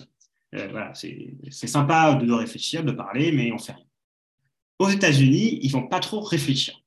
[0.54, 3.86] Euh, voilà, c'est sympa de réfléchir, de parler, mais on fait rien.
[4.78, 6.80] Aux États-Unis, ils vont pas trop réfléchir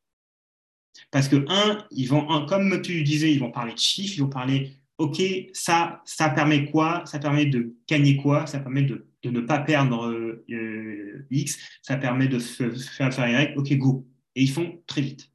[1.12, 4.30] parce que un, ils vont, comme tu disais, ils vont parler de chiffres, ils vont
[4.30, 5.22] parler, ok,
[5.54, 7.04] ça, ça permet quoi?
[7.06, 8.48] Ça permet de gagner quoi?
[8.48, 13.74] Ça permet de, ne pas perdre euh, X, ça permet de faire, faire Y, ok,
[13.78, 14.08] go.
[14.36, 15.32] Et ils font très vite.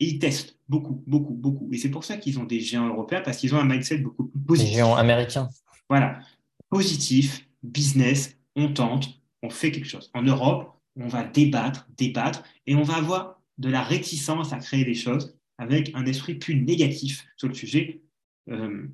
[0.00, 1.68] Et ils testent beaucoup, beaucoup, beaucoup.
[1.72, 4.26] Et c'est pour ça qu'ils ont des géants européens, parce qu'ils ont un mindset beaucoup
[4.26, 4.70] plus positif.
[4.70, 5.48] Des géants américains.
[5.88, 6.20] Voilà.
[6.68, 10.10] Positif, business, on tente, on fait quelque chose.
[10.14, 14.84] En Europe, on va débattre, débattre, et on va avoir de la réticence à créer
[14.84, 18.00] des choses avec un esprit plus négatif sur le sujet.
[18.48, 18.88] Euh,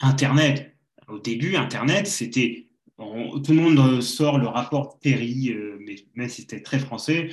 [0.00, 0.76] Internet.
[1.08, 2.68] Au début, Internet, c'était.
[2.98, 7.30] Tout le monde sort le rapport Terry, euh, mais même si c'était très français,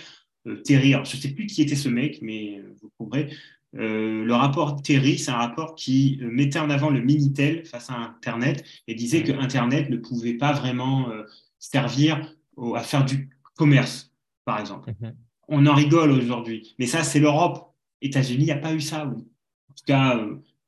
[0.49, 3.29] euh, Terry, je ne sais plus qui était ce mec, mais euh, vous pourrez.
[3.75, 7.97] Euh, le rapport Terry, c'est un rapport qui mettait en avant le Minitel face à
[7.97, 11.11] Internet et disait que Internet ne pouvait pas vraiment
[11.59, 12.35] servir
[12.75, 14.11] à faire du commerce,
[14.43, 14.91] par exemple.
[14.99, 15.15] Mhm.
[15.49, 17.75] On en rigole aujourd'hui, mais ça, c'est l'Europe.
[18.01, 19.05] États-Unis, il n'y a pas eu ça.
[19.05, 20.19] En tout cas,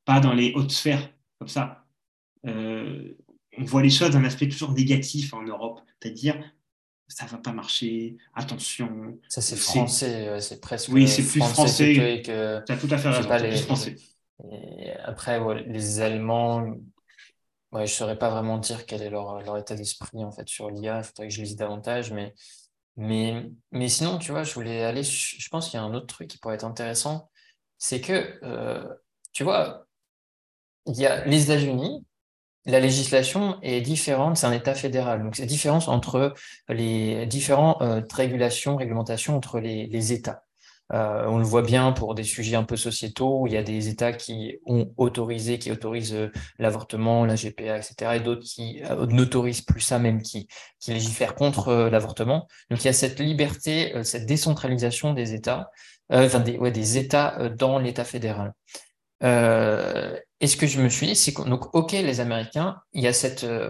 [0.06, 1.86] pas dans les hautes sphères comme ça.
[2.44, 6.39] on voit les choses d'un aspect toujours négatif en Europe, c'est-à-dire
[7.12, 9.17] ça va pas marcher, attention.
[9.28, 10.89] Ça, c'est français, c'est presque.
[10.91, 12.21] Oui, c'est plus français.
[12.24, 13.95] Tu as tout à fait raison, c'est plus français.
[15.04, 16.62] après, les Allemands,
[17.71, 20.47] ouais, je ne saurais pas vraiment dire quel est leur, leur état d'esprit en fait,
[20.47, 21.00] sur l'IA.
[21.00, 22.12] Il faudrait que je lise davantage.
[22.12, 22.34] Mais,
[22.95, 25.04] mais, mais sinon, tu vois, je voulais aller.
[25.04, 27.30] Je pense qu'il y a un autre truc qui pourrait être intéressant.
[27.78, 28.88] C'est que, euh,
[29.34, 29.86] tu vois,
[30.86, 32.06] il y a les États-Unis,
[32.65, 35.24] la législation est différente, c'est un État fédéral.
[35.24, 36.34] Donc, c'est la différence entre
[36.69, 40.43] les différentes euh, régulations, réglementations entre les, États.
[40.93, 43.63] Euh, on le voit bien pour des sujets un peu sociétaux, où il y a
[43.63, 48.82] des États qui ont autorisé, qui autorisent euh, l'avortement, la GPA, etc., et d'autres qui
[49.10, 50.47] n'autorisent plus ça, même qui,
[50.80, 52.47] qui légifèrent contre l'avortement.
[52.69, 55.71] Donc il y a cette liberté, cette décentralisation des États,
[56.12, 58.54] enfin des, ouais, des États dans l'État fédéral.
[59.24, 63.04] Euh, et ce que je me suis dit, c'est que, donc, OK, les Américains, il
[63.04, 63.44] y a cette.
[63.44, 63.70] Euh,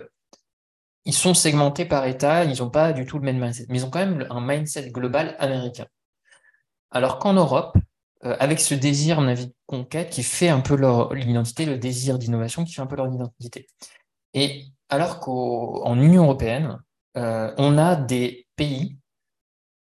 [1.06, 3.86] ils sont segmentés par État, ils n'ont pas du tout le même mindset, mais ils
[3.86, 5.88] ont quand même un mindset global américain.
[6.92, 7.76] Alors qu'en Europe,
[8.24, 11.66] euh, avec ce désir, à mon avis, de conquête qui fait un peu leur identité,
[11.66, 13.68] le désir d'innovation qui fait un peu leur identité.
[14.36, 16.78] Et alors qu'en Union européenne,
[17.16, 18.98] on a des pays,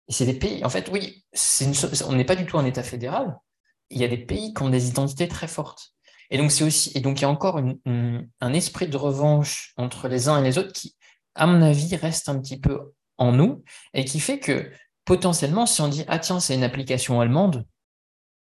[0.08, 1.24] et c'est des pays, en fait, oui,
[2.08, 3.38] on n'est pas du tout un État fédéral,
[3.90, 5.92] il y a des pays qui ont des identités très fortes.
[6.30, 10.08] Et donc, c'est aussi, et donc il y a encore un esprit de revanche entre
[10.08, 10.96] les uns et les autres qui,
[11.34, 14.70] à mon avis, reste un petit peu en nous et qui fait que
[15.04, 17.66] potentiellement, si on dit ah tiens, c'est une application allemande,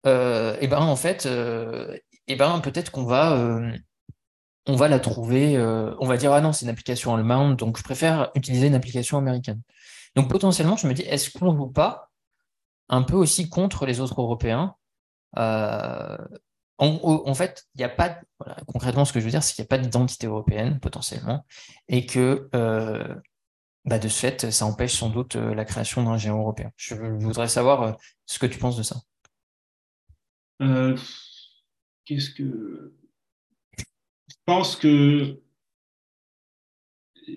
[0.06, 3.72] euh, et eh ben en fait, et euh, eh ben peut-être qu'on va euh,
[4.68, 5.58] on va la trouver,
[6.00, 9.18] on va dire ah non, c'est une application allemande, donc je préfère utiliser une application
[9.18, 9.62] américaine.
[10.16, 12.12] Donc potentiellement, je me dis est-ce qu'on joue pas
[12.90, 14.76] un peu aussi contre les autres Européens
[15.38, 16.18] euh,
[16.80, 18.22] en, fait, il n'y a pas,
[18.68, 21.46] concrètement, ce que je veux dire, c'est qu'il n'y a pas d'identité européenne potentiellement,
[21.88, 23.16] et que euh,
[23.86, 26.72] bah, de ce fait, ça empêche sans doute euh, la création d'un géant européen.
[26.76, 29.02] Je voudrais savoir ce que tu penses de ça.
[32.06, 32.94] Qu'est-ce que
[34.48, 35.42] pense que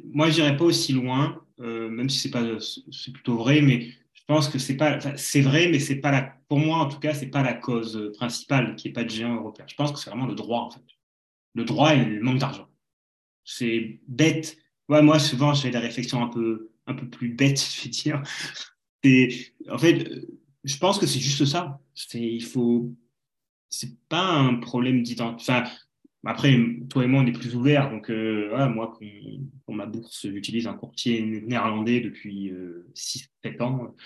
[0.04, 3.99] moi, je n'irai pas aussi loin, même si c'est pas, c'est plutôt vrai, mais je
[4.30, 7.14] pense que c'est pas, c'est vrai, mais c'est pas la, pour moi en tout cas,
[7.14, 9.64] c'est pas la cause principale qui est pas de géant européen.
[9.68, 10.84] Je pense que c'est vraiment le droit en fait,
[11.54, 12.68] le droit et le manque d'argent.
[13.44, 14.56] C'est bête.
[14.88, 18.22] Moi souvent, j'ai des réflexions un peu, un peu plus bêtes, je vais dire.
[19.02, 20.08] Et en fait,
[20.62, 21.80] je pense que c'est juste ça.
[21.94, 22.94] C'est, il faut,
[23.68, 25.50] c'est pas un problème d'identité.
[25.50, 25.68] Enfin,
[26.24, 26.54] après,
[26.90, 27.90] toi et moi, on est plus ouverts.
[27.90, 28.98] Donc, euh, moi,
[29.64, 32.52] pour, ma bourse, j'utilise un courtier néerlandais depuis
[32.94, 33.96] 6-7 euh, ans.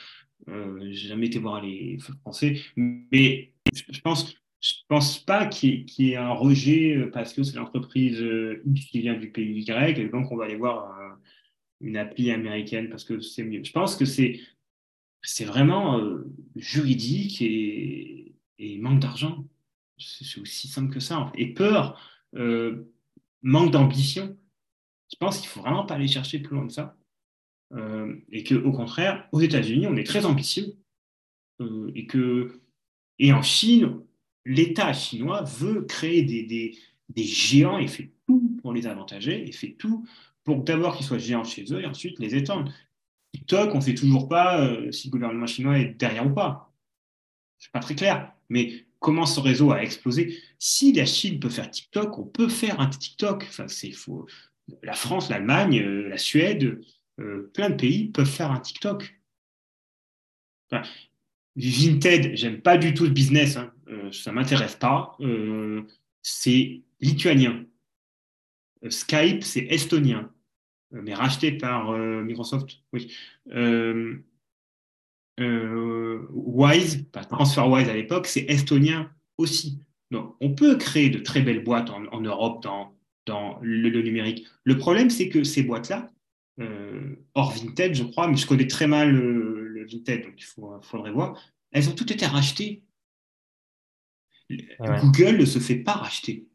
[0.48, 2.60] Euh, j'ai jamais été voir les français.
[2.76, 8.24] Mais je pense, je pense pas qu'il y, ait un rejet parce que c'est l'entreprise
[8.90, 11.18] qui vient du pays Y et donc on va aller voir
[11.80, 13.64] une appli américaine parce que c'est mieux.
[13.64, 14.40] Je pense que c'est
[15.22, 16.00] c'est vraiment
[16.54, 18.34] juridique et
[18.78, 19.43] manque d'argent.
[20.04, 21.32] C'est aussi simple que ça.
[21.36, 22.00] Et peur,
[22.36, 22.92] euh,
[23.42, 24.36] manque d'ambition.
[25.10, 26.96] Je pense qu'il ne faut vraiment pas aller chercher plus loin que ça.
[27.72, 30.74] Euh, et qu'au contraire, aux États-Unis, on est très ambitieux.
[31.60, 32.60] Euh, et, que,
[33.18, 34.00] et en Chine,
[34.44, 36.76] l'État chinois veut créer des,
[37.08, 40.06] des, géants et fait tout pour les avantager et fait tout
[40.42, 42.72] pour d'abord qu'ils soient géants chez eux et ensuite les étendre.
[43.32, 46.74] TikTok, on ne sait toujours pas si le gouvernement chinois est derrière ou pas.
[47.58, 48.32] Ce n'est pas très clair.
[48.48, 50.40] Mais comment ce réseau a explosé.
[50.58, 53.44] Si la Chine peut faire TikTok, on peut faire un TikTok.
[53.46, 54.26] Enfin, c'est faux.
[54.82, 56.80] La France, l'Allemagne, euh, la Suède,
[57.20, 59.20] euh, plein de pays peuvent faire un TikTok.
[61.54, 63.74] Vinted, j'aime pas du tout le business, hein.
[63.88, 65.18] euh, ça m'intéresse pas.
[66.22, 67.66] c'est lituanien.
[68.88, 70.32] Skype, c'est estonien,
[70.90, 72.78] mais racheté par Microsoft.
[72.94, 73.14] Oui.
[75.40, 79.80] Euh, Wise, TransferWise à l'époque, c'est estonien aussi.
[80.10, 82.94] Donc, on peut créer de très belles boîtes en, Europe dans,
[83.26, 84.46] dans le, numérique.
[84.62, 86.10] Le problème, c'est que ces boîtes-là,
[86.60, 90.46] euh, hors Vinted, je crois, mais je connais très mal le, Vinted, donc il
[90.82, 91.38] faudrait voir,
[91.70, 92.82] elles ont toutes été rachetées.
[94.80, 96.46] Google ne se fait pas racheter.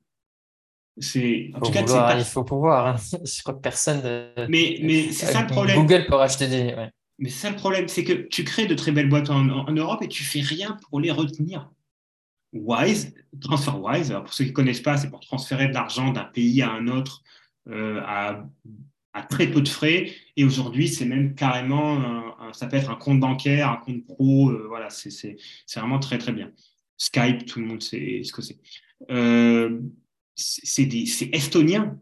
[0.98, 2.88] C'est en tout cas, il faut pouvoir.
[2.88, 2.96] Hein.
[3.24, 4.02] Je crois que personne.
[4.50, 5.78] Mais, mais c'est ça le problème.
[5.78, 6.76] Google peut racheter des.
[7.20, 10.02] Mais c'est ça le problème, c'est que tu crées de très belles boîtes en, Europe
[10.02, 11.70] et tu fais rien pour les retenir.
[12.54, 16.62] Wise, TransferWise, pour ceux qui ne connaissent pas, c'est pour transférer de l'argent d'un pays
[16.62, 17.22] à un autre
[17.68, 18.48] euh, à,
[19.30, 20.14] très peu de frais.
[20.38, 24.50] Et aujourd'hui, c'est même carrément, ça peut être un compte bancaire, un compte pro.
[24.50, 25.36] Euh, voilà, c'est
[25.76, 26.52] vraiment très très bien.
[26.98, 28.58] Skype, tout le monde sait ce que c'est.
[29.12, 29.80] Euh,
[30.36, 32.00] c'est estonien.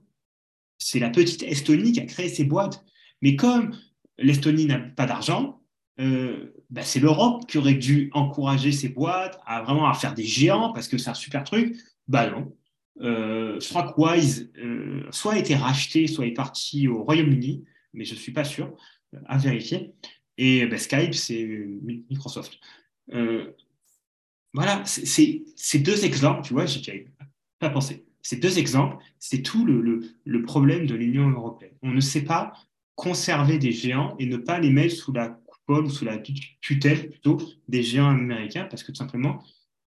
[0.78, 2.86] C'est la petite Estonie qui a créé ces boîtes.
[3.22, 3.76] Mais comme
[4.18, 5.62] l'Estonie n'a pas d'argent,
[6.00, 10.24] euh, bah, c'est l'Europe qui aurait dû encourager ces boîtes à vraiment à faire des
[10.24, 11.76] géants parce que c'est un super truc.
[12.08, 12.54] Bah non.
[13.02, 18.32] Euh, euh, soit a été racheté, soit est parti au Royaume-Uni, mais je ne suis
[18.32, 18.76] pas sûr,
[19.28, 19.94] à vérifier.
[20.38, 21.46] Et bah, Skype, c'est
[22.10, 22.60] Microsoft.
[24.54, 27.08] voilà, c'est ces deux exemples, tu vois, j'ai
[27.60, 28.06] pas pensé.
[28.22, 31.74] Ces deux exemples, c'est tout le problème de l'Union européenne.
[31.82, 32.54] On ne sait pas
[32.98, 36.18] conserver des géants et ne pas les mettre sous la coupole ou sous la
[36.62, 39.40] tutelle plutôt des géants américains parce que tout simplement,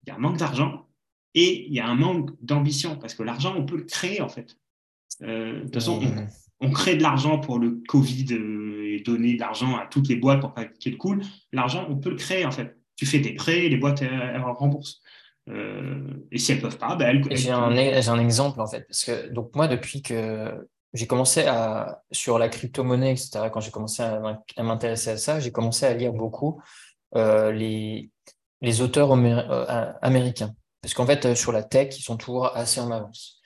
[0.03, 0.88] il y a un manque d'argent
[1.35, 4.29] et il y a un manque d'ambition parce que l'argent, on peut le créer en
[4.29, 4.59] fait.
[5.23, 6.01] Euh, de toute façon,
[6.61, 10.16] on, crée de l'argent pour le Covid euh, et donner de l'argent à toutes les
[10.16, 11.23] boîtes pour pas qu'il cool.
[11.53, 12.77] L'argent, on peut le créer en fait.
[12.97, 15.01] Tu fais des prêts, les boîtes elles, remboursent.
[15.49, 19.05] Euh, et si elles peuvent pas, ben elles, J'ai un, un, exemple en fait parce
[19.05, 24.02] que donc moi depuis que j'ai commencé à, sur la crypto-monnaie, etc., quand j'ai commencé
[24.02, 24.20] à,
[24.62, 26.61] m'intéresser à ça, j'ai commencé à lire beaucoup
[27.14, 28.11] euh, les,
[28.62, 30.54] les auteurs euh, américains.
[30.80, 33.40] Parce qu'en fait, euh, sur la tech, ils sont toujours assez en avance.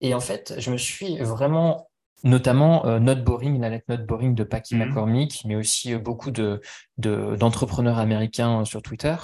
[0.00, 1.88] Et en fait, je me suis vraiment,
[2.24, 4.86] notamment Not Boring, la lettre Not Boring de Packy mm-hmm.
[4.86, 6.60] McCormick, mais aussi beaucoup de,
[6.96, 9.16] d'entrepreneurs américains sur Twitter.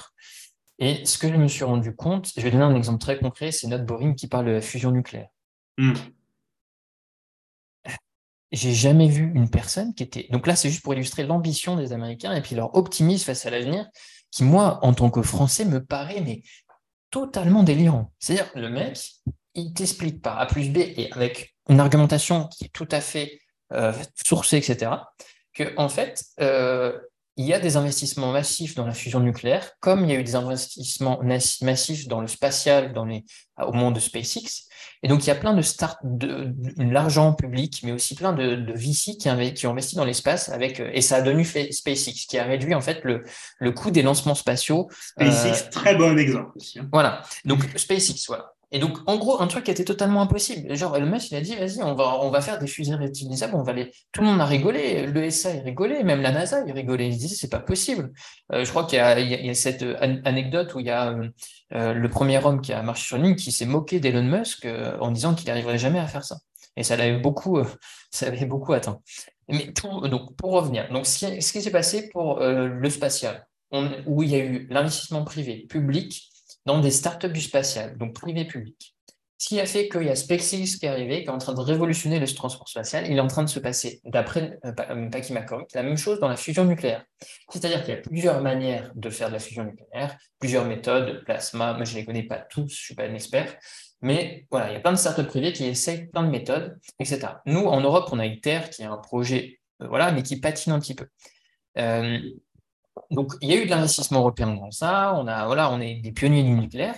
[0.79, 3.51] Et ce que je me suis rendu compte, je vais donner un exemple très concret,
[3.51, 5.29] c'est Not Boring qui parle de la fusion nucléaire.
[5.77, 5.93] Mm
[8.51, 10.27] j'ai jamais vu une personne qui était.
[10.31, 13.49] Donc là, c'est juste pour illustrer l'ambition des Américains et puis leur optimisme face à
[13.49, 13.87] l'avenir,
[14.31, 16.41] qui, moi, en tant que Français, me paraît mais
[17.11, 18.11] totalement délirant.
[18.19, 18.99] C'est-à-dire, le mec,
[19.53, 23.39] il t'explique par A plus B et avec une argumentation qui est tout à fait
[23.73, 23.93] euh,
[24.25, 24.91] sourcée, etc.,
[25.53, 26.99] que en fait, euh,
[27.37, 30.23] il y a des investissements massifs dans la fusion nucléaire, comme il y a eu
[30.23, 33.25] des investissements massifs dans le spatial, dans les,
[33.57, 34.67] au monde de SpaceX.
[35.03, 38.55] Et donc, il y a plein de start, de, l'argent public, mais aussi plein de,
[38.55, 42.37] de VC qui, qui ont investi dans l'espace avec, et ça a donné SpaceX, qui
[42.37, 43.23] a réduit en fait le,
[43.59, 44.89] le coût des lancements spatiaux.
[45.17, 46.79] SpaceX, euh, très bon exemple aussi.
[46.79, 46.89] Hein.
[46.91, 47.21] Voilà.
[47.43, 48.54] Donc, SpaceX, voilà.
[48.71, 50.75] Et donc, en gros, un truc qui était totalement impossible.
[50.75, 53.55] Genre, Elon Musk, il a dit, vas-y, on va, on va faire des fusées réutilisables,
[53.55, 53.91] on va les...
[54.11, 57.07] Tout le monde a rigolé, l'ESA, il rigolait, même la NASA, il rigolait.
[57.07, 58.11] Il disait, c'est pas possible.
[58.51, 61.15] Euh, je crois qu'il y, a cette anecdote où il y a
[61.73, 64.97] euh, le premier homme qui a marché sur ligne qui s'est moqué d'Elon Musk euh,
[64.99, 66.37] en disant qu'il n'arriverait jamais à faire ça.
[66.75, 67.59] Et ça l'avait beaucoup,
[68.11, 68.99] ça beaucoup atteint.
[69.47, 69.71] Mais
[70.09, 73.45] donc, pour revenir, donc, ce qui s'est passé pour le spatial,
[74.07, 76.31] où il y a eu l'investissement privé, public,
[76.65, 78.95] dans des startups du spatial, donc privé-public.
[79.37, 81.53] Ce qui a fait qu'il y a SpaceX qui est arrivé, qui est en train
[81.53, 83.05] de révolutionner le transport spatial.
[83.07, 85.33] Il est en train de se passer, d'après euh, euh Paki
[85.73, 87.03] la même chose dans la fusion nucléaire.
[87.49, 91.73] C'est-à-dire qu'il y a plusieurs manières de faire de la fusion nucléaire, plusieurs méthodes, plasma,
[91.73, 93.57] moi je ne les connais pas tous, je ne suis pas un expert,
[94.01, 97.27] mais voilà, il y a plein de startups privées qui essayent plein de méthodes, etc.
[97.45, 100.73] Nous, en Europe, on a ITER qui a un projet, euh, voilà, mais qui patine
[100.73, 101.07] un petit peu.
[101.77, 102.19] Euh,
[103.11, 105.13] donc, il y a eu de l'investissement européen dans ça.
[105.15, 106.95] On, a, voilà, on est des pionniers du nucléaire.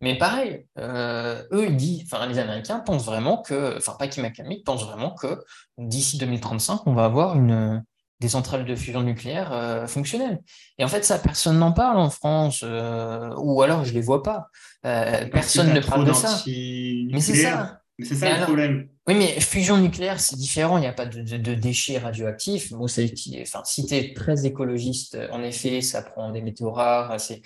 [0.00, 4.64] Mais pareil, euh, eux, ils disent, enfin, les Américains pensent vraiment que, enfin, pas McCormick
[4.64, 5.44] pense vraiment que
[5.76, 7.84] d'ici 2035, on va avoir une,
[8.18, 10.40] des centrales de fusion nucléaire euh, fonctionnelles.
[10.78, 14.00] Et en fait, ça, personne n'en parle en France, euh, ou alors je ne les
[14.00, 14.46] vois pas.
[14.82, 16.42] personne ne parle de ça.
[16.46, 17.80] Mais c'est ça.
[17.98, 18.88] Mais c'est ça le problème.
[19.10, 20.78] Oui, mais fusion nucléaire, c'est différent.
[20.78, 22.72] Il n'y a pas de, déchets radioactifs.
[22.72, 27.18] Bon, enfin, si tu très écologiste, en effet, ça prend des météos rares.
[27.18, 27.42] C'est,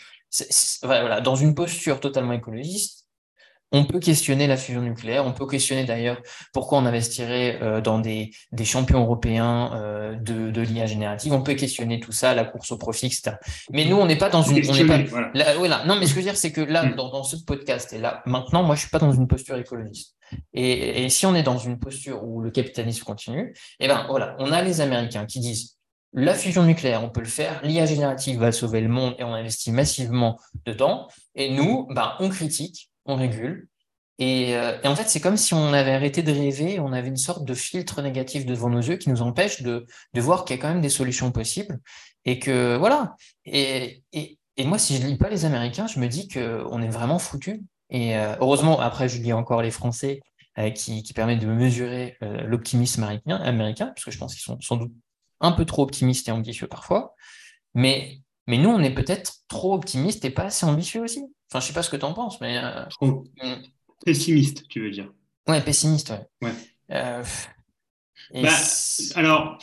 [0.82, 3.03] voilà, dans une posture totalement écologiste,
[3.74, 6.22] on peut questionner la fusion nucléaire, on peut questionner d'ailleurs
[6.52, 8.30] pourquoi on investirait euh, dans des,
[8.64, 12.78] champions européens euh, de, de l'IA générative, on peut questionner tout ça, la course au
[12.78, 13.32] profit, etc.
[13.72, 14.58] Mais nous, on n'est pas dans une...
[14.58, 15.84] On pas, voilà.
[15.86, 16.94] Non, mais ce que je veux dire, c'est que là, hmm.
[16.94, 20.14] dans, dans, ce podcast, et là, maintenant, moi, je suis pas dans une posture écologiste.
[20.52, 24.52] Et, si on est dans une posture où le capitalisme continue, eh ben voilà, on
[24.52, 25.76] a les Américains qui disent
[26.12, 29.34] la fusion nucléaire, on peut le faire, l'IA générative va sauver le monde et on
[29.34, 31.08] investit massivement dedans.
[31.34, 33.68] Et nous, ben, on critique, on régule.
[34.18, 37.16] Et, euh, en fait, c'est comme si on avait arrêté de rêver, on avait une
[37.16, 40.62] sorte de filtre négatif devant nos yeux qui nous empêche de, voir qu'il y a
[40.62, 41.80] quand même des solutions possibles.
[42.24, 43.16] Et que voilà.
[43.44, 44.02] Et,
[44.58, 47.62] moi, si je lis pas les Américains, je me dis qu'on est vraiment foutu.
[47.90, 50.20] Et euh, heureusement, après, je lis encore les Français
[50.58, 54.60] euh, qui, qui permettent de mesurer l'optimisme américain, américain, parce que je pense qu'ils sont
[54.60, 54.92] sans doute
[55.40, 57.14] un peu trop optimistes et ambitieux parfois.
[57.74, 61.24] Mais, mais nous, on est peut-être trop optimistes et pas assez ambitieux aussi.
[61.50, 62.60] Enfin, je sais pas ce que tu en penses, mais.
[62.90, 63.24] trop
[64.04, 65.10] pessimiste, tu veux dire.
[65.48, 66.52] Ouais, pessimiste, ouais.
[66.88, 68.50] Bah,
[69.14, 69.58] alors,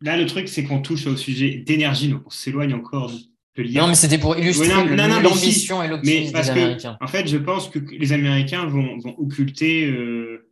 [0.00, 3.12] là, le truc, c'est qu'on touche au sujet d'énergie, donc on s'éloigne encore
[3.56, 6.98] non, mais c'était pour illustrer l'ambition et l'optimisme des Américains.
[7.00, 10.50] en fait, je pense que les Américains vont, vont occulter euh,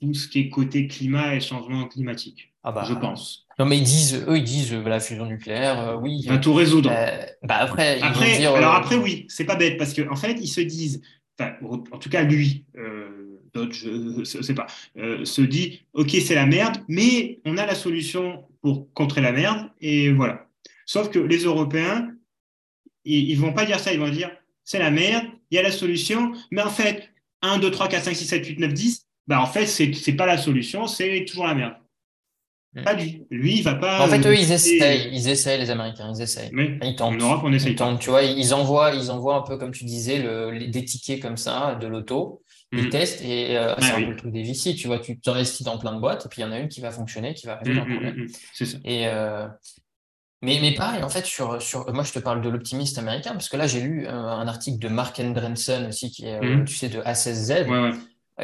[0.00, 2.52] tout ce qui est côté climat et changement climatique.
[2.68, 3.46] Ah bah, je pense.
[3.58, 6.26] Non, mais ils disent, eux, ils disent euh, la fusion nucléaire, euh, oui.
[6.26, 6.90] Va tout résoudre.
[7.42, 10.60] bah après, après alors après, oui, c'est pas bête parce qu'en en fait, ils se
[10.60, 11.00] disent,
[11.40, 12.66] en tout cas, lui,
[13.54, 17.74] d'autres, je ne sais pas, se dit, OK, c'est la merde, mais on a la
[17.74, 20.46] solution pour contrer la merde, et voilà.
[20.84, 22.10] Sauf que les Européens,
[23.06, 24.30] ils ne vont pas dire ça, ils vont dire
[24.62, 27.08] c'est la merde, il y a la solution, mais en fait,
[27.40, 30.16] 1, 2, 3, 4, 5, 6, 7, 8, 9, 10, bah en fait, ce n'est
[30.18, 31.74] pas la solution, c'est toujours la merde.
[32.74, 32.82] Hmm.
[32.84, 34.04] Pas du Lui, il va pas.
[34.04, 36.50] En fait, eux, ils essayent, ils essayent, les Américains, ils essayent.
[36.52, 37.14] Mais ils tentent.
[37.14, 37.72] En Europe, on essaye.
[37.72, 40.84] Ils tentent, tu vois, ils envoient, ils envoient un peu, comme tu disais, le, des
[40.84, 42.42] tickets comme ça, de l'auto.
[42.70, 42.90] Ils hmm.
[42.90, 44.74] testent et euh, c'est un peu le truc des VC.
[44.74, 46.68] Tu vois, tu t'investis dans plein de boîtes et puis il y en a une
[46.68, 48.26] qui va fonctionner, qui va résoudre un problème.
[48.52, 48.76] c'est ça.
[48.84, 49.46] Et, euh,
[50.40, 53.48] mais, mais pareil, en fait, sur, sur, moi, je te parle de l'optimiste américain, parce
[53.48, 56.76] que là, j'ai lu euh, un, article de Mark Andrensen aussi, qui est, euh, tu
[56.76, 57.68] sais, de A16Z.
[57.68, 57.92] Euh,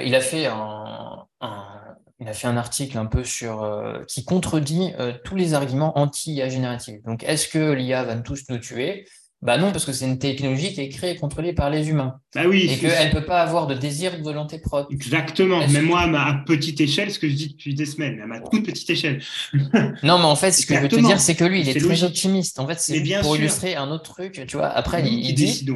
[0.02, 1.26] il, a fait un,
[2.20, 3.68] il a fait un article un peu sur
[4.06, 4.92] qui contredit
[5.24, 7.00] tous les arguments anti-IA générative.
[7.04, 9.04] Donc, est-ce que l'IA va tous nous tuer?
[9.44, 12.18] Bah non, parce que c'est une technologie qui est créée et contrôlée par les humains.
[12.34, 14.90] Bah oui, et qu'elle ne peut pas avoir de désir de volonté propre.
[14.90, 15.60] Exactement.
[15.68, 18.40] Mais moi, à ma petite échelle, ce que je dis depuis des semaines, à ma
[18.40, 19.22] toute petite échelle.
[20.02, 21.78] non, mais en fait, ce que je veux te dire, c'est que lui, il est,
[21.78, 22.58] très optimiste.
[22.58, 24.46] En fait, c'est pour illustrer un autre truc.
[24.48, 25.66] Tu vois, après, il, dit.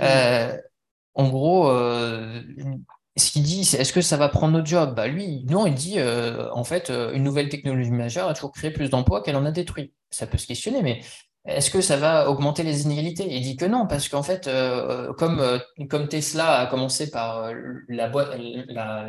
[0.00, 0.56] Euh,
[1.12, 2.40] en gros, euh,
[3.16, 4.94] ce qu'il dit, c'est est-ce que ça va prendre notre job?
[4.94, 8.70] Bah, Lui, non, il dit euh, en fait, une nouvelle technologie majeure a toujours créé
[8.70, 9.94] plus d'emplois qu'elle en a détruit.
[10.10, 11.00] Ça peut se questionner, mais
[11.46, 13.26] est-ce que ça va augmenter les inégalités?
[13.28, 17.54] Il dit que non, parce qu'en fait, euh, comme, euh, Tesla a commencé par euh,
[17.88, 18.08] la,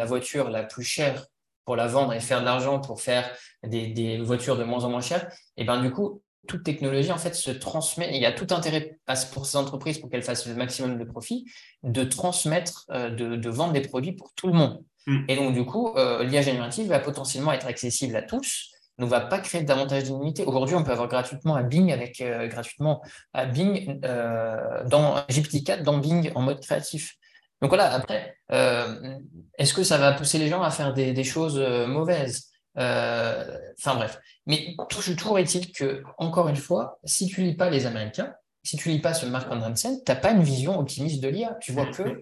[0.06, 1.26] voiture la plus chère
[1.66, 3.30] pour la vendre et faire de l'argent pour faire
[3.64, 7.36] des, voitures de moins en moins chères, et ben du coup, toute technologie en fait
[7.36, 8.10] se transmet.
[8.14, 8.98] il y a tout intérêt
[9.34, 11.46] pour ces entreprises pour qu'elles fassent le maximum de profit,
[11.84, 14.84] de transmettre, de, vendre des produits pour tout le monde.
[15.06, 15.24] Hmm.
[15.28, 19.40] Et donc du coup, l'IA générative va potentiellement être accessible à tous ne va pas
[19.40, 20.44] créer davantage d'immunité.
[20.44, 23.02] Aujourd'hui, on peut avoir gratuitement à Bing avec euh, gratuitement
[23.34, 27.16] à Bing euh, dans GPT-4 dans Bing en mode créatif.
[27.62, 29.18] Donc voilà, après, euh,
[29.58, 32.52] est-ce que ça va pousser les gens à faire des, choses euh, mauvaises?
[32.78, 34.20] Enfin bref.
[34.46, 38.90] Mais toujours est-il que, encore une fois, si tu lis pas les Américains, si tu
[38.90, 41.58] lis pas ce Mark Andreessen, tu n'as pas une vision optimimiste de l'IA.
[41.62, 42.22] Tu vois que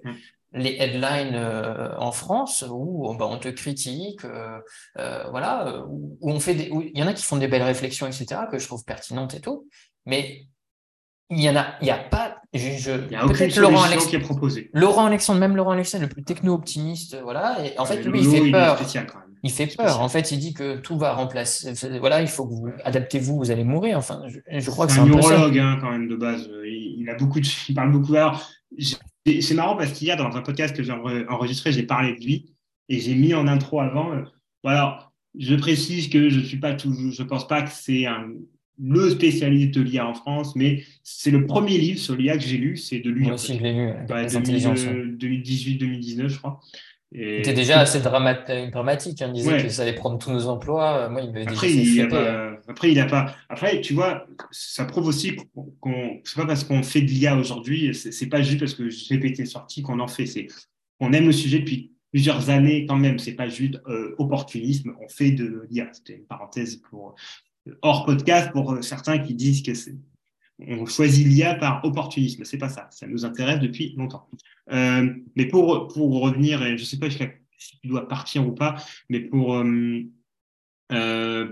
[0.53, 1.35] les headlines
[1.97, 4.21] en France où bah, on te critique,
[4.95, 8.41] voilà, où, on fait des, il y en a qui font des belles réflexions, etc.,
[8.49, 9.67] que je trouve pertinentes et tout,
[10.05, 10.47] mais
[11.29, 12.41] il y en a, il y a pas.
[12.53, 14.69] Je, il y a aucune Laurent Alexandre, qui est proposé.
[14.73, 17.65] Laurent Alexandre, même Laurent Alexandre, le plus techno-optimiste, voilà.
[17.65, 18.77] Et en fait, lui, il fait peur.
[19.45, 20.01] Il, fait peur.
[20.01, 21.73] En fait, il dit que tout va remplacer.
[21.99, 23.97] Voilà, il faut que vous adaptez-vous, vous allez mourir.
[23.97, 26.49] Enfin, je, crois que c'est un, neurologue hein, quand même de base.
[26.65, 28.15] Il, a beaucoup, de, il parle beaucoup.
[28.15, 28.49] Alors,
[29.25, 30.91] c'est marrant parce qu'il y a dans un podcast que j'ai
[31.29, 32.53] enregistré, j'ai parlé de lui
[32.89, 34.13] et j'ai mis en intro avant.
[34.13, 34.23] Euh,
[34.63, 38.27] voilà, je précise que je suis pas toujours, je pense pas que c'est un
[38.81, 42.57] le spécialiste de l'IA en France, mais c'est le premier livre sur l'IA que j'ai
[42.57, 43.25] lu, c'est de lui.
[43.25, 43.93] Moi aussi, je l'ai lu.
[45.17, 46.59] 2018-2019, je crois.
[47.13, 49.21] C'était déjà assez dramatique.
[49.21, 49.27] Hein.
[49.27, 51.07] Il disait que ça allait prendre tous nos emplois.
[51.09, 52.57] Moi, il après, hein.
[52.67, 53.35] après, il n'a pas.
[53.49, 55.35] Après, tu vois, ça prouve aussi
[55.79, 56.19] qu'on.
[56.23, 59.45] C'est pas parce qu'on fait de l'IA aujourd'hui, c'est pas juste parce que GPT est
[59.45, 60.25] sorti qu'on en fait.
[60.25, 60.47] C'est
[60.99, 63.19] on aime le sujet depuis plusieurs années quand même.
[63.19, 64.93] C'est pas juste euh, opportunisme.
[65.01, 65.89] On fait de l'IA.
[65.93, 67.15] C'était une parenthèse pour
[67.81, 69.95] hors podcast pour euh, certains qui disent que c'est
[70.59, 72.45] on choisit l'IA par opportunisme.
[72.45, 72.87] C'est pas ça.
[72.91, 74.29] Ça nous intéresse depuis longtemps.
[74.71, 77.19] Euh, mais pour, pour revenir, et je sais pas si
[77.81, 78.75] tu dois partir ou pas,
[79.09, 79.55] mais pour.
[79.55, 80.03] Euh,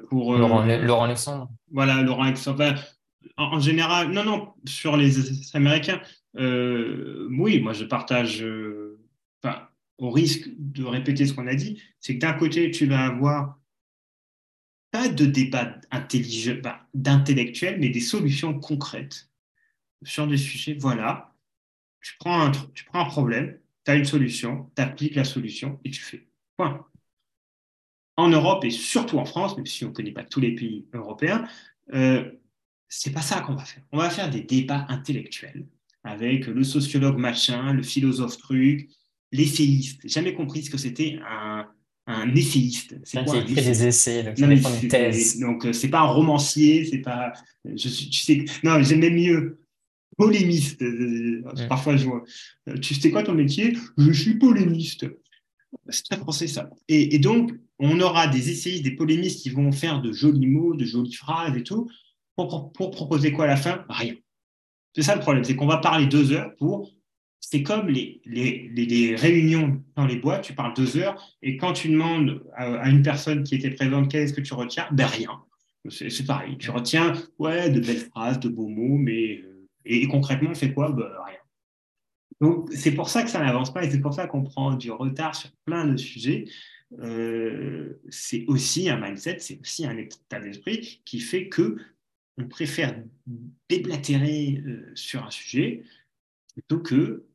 [0.09, 1.49] pour Laurent, Alexandre.
[1.71, 2.75] Voilà, Laurent Alexandre.
[3.37, 6.01] En, général, non, non, sur les Américains,
[6.35, 8.45] oui, moi je partage.
[9.43, 13.05] Enfin, au risque de répéter ce qu'on a dit, c'est que d'un côté, tu vas
[13.05, 13.57] avoir
[14.93, 15.79] pas de débat
[16.93, 19.27] d'intellectuel, mais des solutions concrètes
[20.03, 20.77] sur des sujets.
[20.79, 21.33] Voilà,
[21.99, 22.51] tu prends
[22.93, 26.27] un, problème, tu as une solution, tu appliques la solution et tu fais.
[26.57, 26.85] Point.
[28.17, 30.85] En Europe et surtout en France, même si on ne connaît pas tous les pays
[30.93, 31.47] européens,
[31.95, 32.31] euh,
[32.87, 33.81] c'est pas ça qu'on va faire.
[33.91, 35.65] On va faire des débats intellectuels
[36.03, 38.91] avec le sociologue machin, le philosophe truc,
[39.31, 40.07] l'essayiste.
[40.07, 41.67] Jamais compris ce que c'était un,
[42.05, 42.95] un essayiste.
[43.03, 45.39] C'est quoi écrit des essais, donc non, une thèse.
[45.39, 47.33] Donc euh, c'est pas un romancier, c'est pas.
[47.63, 49.59] Je suis, tu sais, non, j'aime même mieux
[50.17, 50.81] polémiste.
[50.81, 52.23] Euh, parfois je vois.
[52.67, 53.77] Euh, tu sais quoi ton métier?
[53.97, 55.05] Je suis polémiste.
[55.89, 56.69] C'est très français ça.
[56.87, 60.85] Et, donc on aura des essayistes, des polémistes qui vont faire de jolis mots, de
[60.85, 61.89] jolies phrases et tout.
[62.35, 63.85] Pour, pour proposer quoi à la fin?
[63.89, 64.15] Rien.
[64.95, 66.91] C'est ça le problème, c'est qu'on va parler deux heures pour
[67.45, 71.89] c'est comme les, les, réunions dans les boîtes, tu parles deux heures, et quand tu
[71.89, 75.41] demandes à, une personne qui était présente qu'est-ce que tu retiens, ben rien.
[75.89, 80.51] C'est pareil, tu retiens ouais, de belles phrases, de beaux mots, mais euh, et, concrètement,
[80.51, 80.93] on fait quoi?
[80.93, 81.37] Ben, Rien.
[82.39, 84.89] Donc, c'est pour ça que ça n'avance pas et c'est pour ça qu'on prend du
[84.89, 86.45] retard sur plein de sujets.
[86.99, 91.75] Euh, c'est aussi un mindset, c'est aussi un état d'esprit qui fait que
[92.37, 92.97] on préfère
[93.67, 95.83] déblatérer euh, sur un sujet
[96.53, 97.25] plutôt que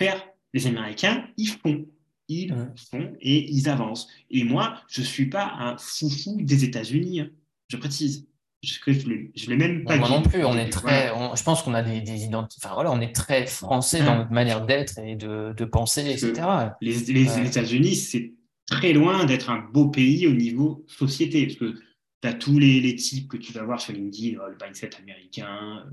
[0.00, 0.22] faire
[0.54, 1.86] les Américains, ils font.
[2.30, 2.54] Ils
[2.90, 4.06] font et ils avancent.
[4.30, 7.30] Et moi, je ne suis pas un foufou des États-Unis, hein.
[7.68, 8.26] je précise.
[8.62, 11.82] Je, je l'ai même pas Moi non plus, on est très, je pense qu'on a
[11.82, 15.54] des, des identités, enfin voilà, on est très français dans notre manière d'être et de,
[15.56, 16.42] de penser, etc.
[16.80, 18.32] Les, les, États-Unis, c'est
[18.66, 21.78] très loin d'être un beau pays au niveau société, parce que
[22.20, 24.90] tu as tous les, les, types que tu vas voir sur LinkedIn, oh, le mindset
[24.96, 25.86] américain,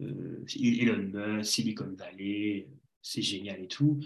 [0.00, 2.68] euh, Elon Musk, Silicon Valley,
[3.04, 4.00] c'est génial et tout.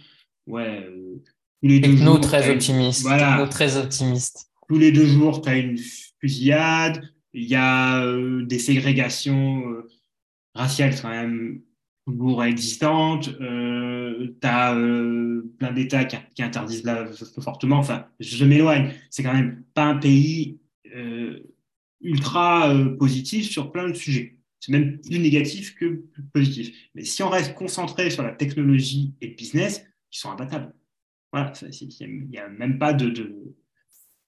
[0.46, 0.84] Ouais.
[0.84, 1.22] Euh,
[1.62, 3.03] les deux jours, très optimiste.
[3.03, 3.46] Voilà.
[3.49, 4.51] très optimiste.
[4.68, 5.78] Tous les deux jours, tu as une
[6.20, 7.09] fusillade.
[7.32, 9.88] Il y a euh, des ségrégations euh,
[10.55, 11.62] raciales quand même
[12.07, 13.30] toujours existantes.
[13.38, 14.74] tu as
[15.59, 17.07] plein d'États qui, interdisent la
[17.40, 17.78] fortement.
[17.78, 18.92] Enfin, je m'éloigne.
[19.11, 20.59] C'est quand même pas un pays
[22.01, 24.38] ultra positif sur plein de sujets.
[24.61, 26.74] C'est même plus négatif que positif.
[26.94, 30.74] Mais si on reste concentré sur la technologie et le business, ils sont imbattables.
[31.32, 33.54] Voilà, il n'y a, même pas de,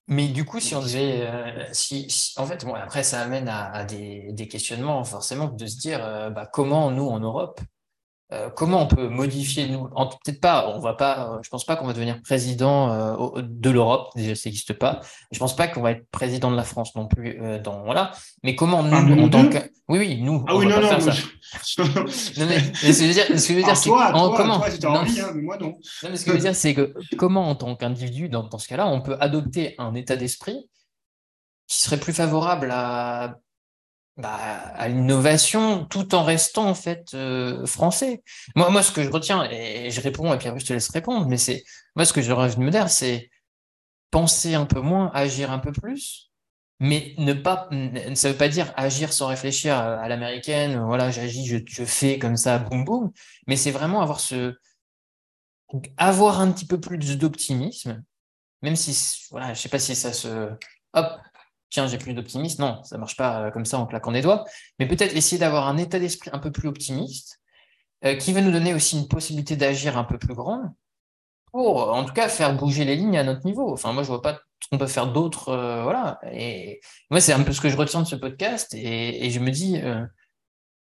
[0.07, 1.23] Mais du coup, si on devait.
[1.23, 6.05] Euh, si, en fait, bon, après, ça amène à, des, questionnements, forcément, de se dire
[6.05, 7.61] euh, bah, comment nous, en Europe,
[8.33, 11.35] euh, comment on peut modifier nous Peut-être pas, on va pas.
[11.35, 14.11] Euh, je pense pas qu'on va devenir président euh, de l'Europe.
[14.15, 15.01] Déjà, ça n'existe pas.
[15.33, 17.41] Je pense pas qu'on va être président de la France non plus.
[17.63, 18.13] dans voilà.
[18.45, 19.59] Mais comment nous, en tant que
[19.89, 20.45] oui, oui, nous.
[20.47, 21.11] Ah oui, non, non, ça.
[21.79, 24.35] non, mais, ce que je veux dire, ce que je veux dire, c'est toi, toi,
[24.37, 25.79] comment toi, tu envie, hein, mais moi non.
[26.05, 28.59] non mais ce que je veux dire, c'est que comment, en tant qu'individu, dans, dans
[28.59, 30.69] ce cas-là, on peut adopter un état d'esprit
[31.67, 33.39] qui serait plus favorable à
[34.21, 38.23] bah, à l'innovation tout en restant en fait euh, français.
[38.55, 40.91] Moi, moi, ce que je retiens, et je réponds, et puis après je te laisse
[40.91, 41.65] répondre, mais c'est
[41.97, 43.31] moi ce que j'aurais envie de me dire, c'est
[44.11, 46.31] penser un peu moins, agir un peu plus,
[46.81, 47.69] mais ne pas,
[48.15, 52.37] ça veut pas dire agir sans réfléchir à, l'américaine, voilà, j'agis, je, je, fais comme
[52.37, 53.13] ça, boum boum,
[53.47, 54.57] mais c'est vraiment avoir ce,
[55.97, 58.03] avoir un petit peu plus d'optimisme,
[58.63, 60.51] même si, voilà, je sais pas si ça se,
[60.95, 61.21] hop,
[61.71, 62.63] tiens, j'ai plus d'optimisme.
[62.63, 64.45] Non, ça marche pas euh, comme ça en claquant des doigts.
[64.79, 67.41] Mais peut-être essayer d'avoir un état d'esprit un peu plus optimiste,
[68.05, 70.71] euh, qui va nous donner aussi une possibilité d'agir un peu plus grande,
[71.53, 73.73] pour en tout cas faire bouger les lignes à notre niveau.
[73.73, 75.49] Enfin, moi, je vois pas ce qu'on peut faire d'autre.
[75.51, 76.19] Euh, voilà.
[76.33, 78.75] Et moi, c'est un peu ce que je retiens de ce podcast.
[78.75, 79.81] Et, je me dis,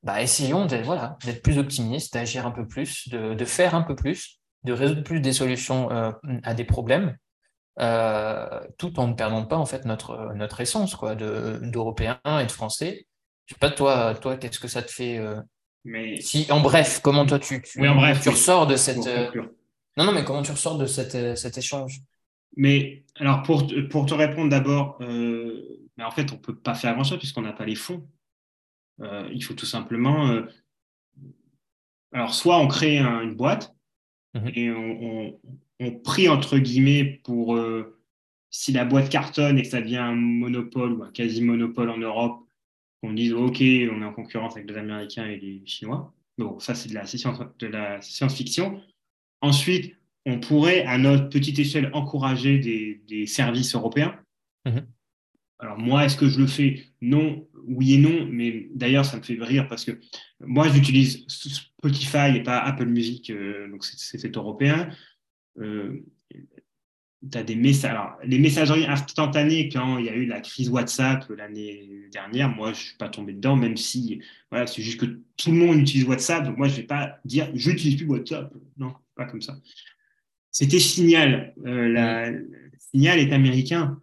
[0.02, 4.40] bah, essayons d'être voilà, plus optimistes, d'agir un peu plus, de, faire un peu plus,
[4.64, 5.88] de résoudre plus des solutions
[6.42, 7.16] à des problèmes.
[7.80, 12.52] Euh, tout en ne perdant pas en fait notre, notre essence quoi, d'Européens et de
[12.52, 13.06] Français.
[13.46, 15.40] Je sais pas, toi, toi qu'est-ce que ça te fait euh,
[15.84, 16.20] mais...
[16.20, 19.06] si, En bref, comment toi tu, tu, en bref, tu ressors de cette.
[19.06, 19.28] Euh,
[19.96, 22.00] non, non, mais comment tu ressors de cette, cet échange?
[22.56, 26.94] Mais alors, pour, pour te répondre d'abord, mais en fait, on ne peut pas faire
[26.94, 28.06] grand-chose puisqu'on n'a pas les fonds.
[29.00, 30.42] il faut tout simplement.
[32.12, 33.72] alors, soit on crée une boîte
[34.34, 35.40] mmh et on, on
[35.90, 37.98] prie entre guillemets pour euh,
[38.50, 42.46] si la boîte cartonne et que ça devient un monopole ou un quasi-monopole en Europe,
[43.02, 46.14] qu'on dise OK, on est en concurrence avec les Américains et les Chinois.
[46.38, 48.80] Bon, ça c'est de la science-fiction.
[49.40, 49.94] Ensuite,
[50.26, 54.18] on pourrait à notre petite échelle encourager des, services européens.
[54.66, 54.84] Mm-hmm.
[55.58, 56.84] Alors moi, est-ce que je le fais?
[57.00, 59.98] Non, oui et non, mais d'ailleurs, ça me fait rire parce que
[60.40, 64.88] moi, j'utilise Spotify et pas Apple Music, euh, donc c'est européen.
[65.58, 66.04] Euh,
[67.30, 67.90] tu as des messages.
[67.90, 72.72] Alors, les messageries instantanées, quand il y a eu la crise WhatsApp l'année dernière, moi,
[72.72, 75.78] je ne suis pas tombé dedans, même si voilà, c'est juste que tout le monde
[75.78, 76.44] utilise WhatsApp.
[76.44, 78.52] Donc, moi, je ne vais pas dire je n'utilise plus WhatsApp.
[78.76, 79.56] Non, pas comme ça.
[80.50, 81.54] C'était Signal.
[81.64, 82.30] Euh, la,
[82.78, 84.00] Signal est américain.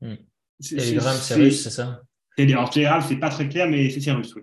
[0.00, 0.16] Hmm.
[0.60, 2.02] Telegram, c'est russe, c'est ça?
[2.38, 4.42] Alors, Telegram, c'est pas très clair, mais c'est russe, oui.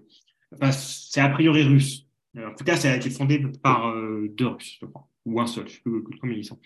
[0.54, 2.08] Enfin, c'est a priori russe.
[2.38, 5.48] En tout cas, ça a été fondé par euh, deux Russes, je crois ou un
[5.48, 6.60] seul, je sais plus combien ils sont.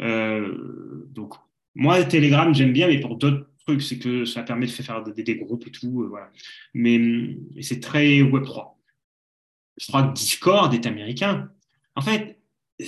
[0.00, 1.34] Euh, donc,
[1.74, 5.36] moi, Telegram, j'aime bien, mais pour d'autres trucs, c'est que ça permet de faire des,
[5.36, 6.30] groupes et tout, euh, voilà.
[6.74, 8.74] Mais c'est très Web3.
[9.76, 11.50] Je crois que Discord est américain.
[11.96, 12.38] En fait,
[12.80, 12.84] euh,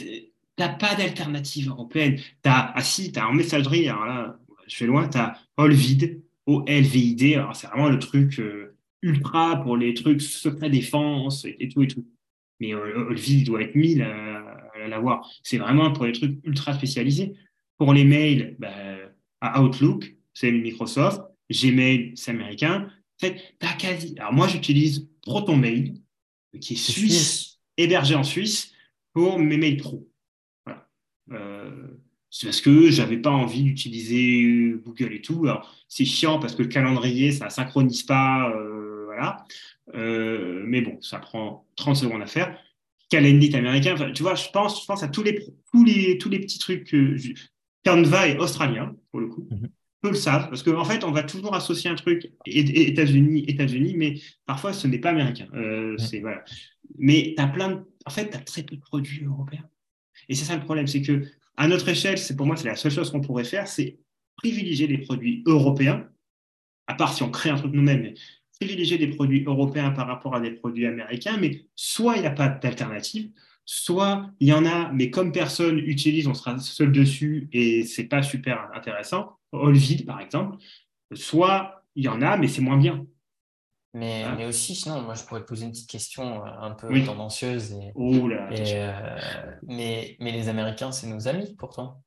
[0.57, 2.19] t'as pas d'alternative européenne.
[2.43, 7.57] T'as, ah si, t'as en messagerie, alors là, je fais loin, t'as Olvid, O-L-V-I-D, alors
[7.57, 8.41] c'est vraiment le truc
[9.03, 12.07] ultra pour les trucs secret défense et, tout et tout.
[12.61, 14.03] Mais Olvid, doit être 1000
[14.89, 15.29] l'avoir.
[15.43, 17.35] C'est vraiment pour les trucs ultra spécialisés.
[17.79, 18.73] Pour les mails, bah,
[19.41, 21.23] à Outlook, c'est Microsoft.
[21.51, 22.89] Gmail, c'est américain.
[22.89, 24.15] En fait, as quasi.
[24.19, 25.95] Alors moi, j'utilise ProtonMail,
[26.61, 28.73] qui est suisse, hébergé en Suisse,
[29.13, 30.09] pour mes mails pro.
[30.65, 30.89] Voilà.
[31.33, 31.89] Euh,
[32.31, 35.45] c'est parce que j'avais pas envie d'utiliser Google et tout.
[35.45, 38.51] Alors, c'est chiant parce que le calendrier, ça synchronise pas.
[38.51, 39.47] Euh, voilà.
[39.95, 42.59] Euh, mais bon, ça prend 30 secondes à faire.
[43.09, 43.95] Calendly américain.
[44.13, 46.85] tu vois, je pense, je pense à tous les, tous les, tous les petits trucs.
[46.85, 47.17] que
[47.85, 49.49] Canva est australien, pour le coup.
[49.51, 49.69] Mm
[50.03, 53.95] Peu le savent, parce qu'en en fait, on va toujours associer un truc États-Unis, États-Unis,
[53.97, 55.49] mais parfois, ce n'est pas américain.
[55.55, 55.99] Euh, mhm.
[55.99, 56.45] c'est, voilà.
[56.99, 57.81] Mais tu as plein de...
[58.05, 59.65] En fait, tu as très peu de produits européens.
[60.29, 61.23] Et c'est ça le problème, c'est que
[61.57, 63.99] à notre échelle, c'est pour moi, c'est la seule chose qu'on pourrait faire, c'est
[64.37, 66.07] privilégier les produits européens,
[66.87, 68.13] à part si on crée un truc nous-mêmes,
[68.59, 72.31] privilégier des produits européens par rapport à des produits américains, mais soit il n'y a
[72.31, 73.31] pas d'alternative,
[73.65, 78.05] soit il y en a, mais comme personne utilise, on sera seul dessus et c'est
[78.05, 79.39] pas super intéressant.
[79.53, 80.57] Olvid, par exemple,
[81.13, 83.07] soit il y en a, mais c'est moins bien.
[83.95, 87.03] Mais, mais, aussi, sinon, moi, je pourrais te poser une petite question euh, un peu
[87.03, 87.73] tendancieuse.
[87.73, 92.03] Et, oh là, euh, mais, mais les Américains, c'est nos amis, pourtant.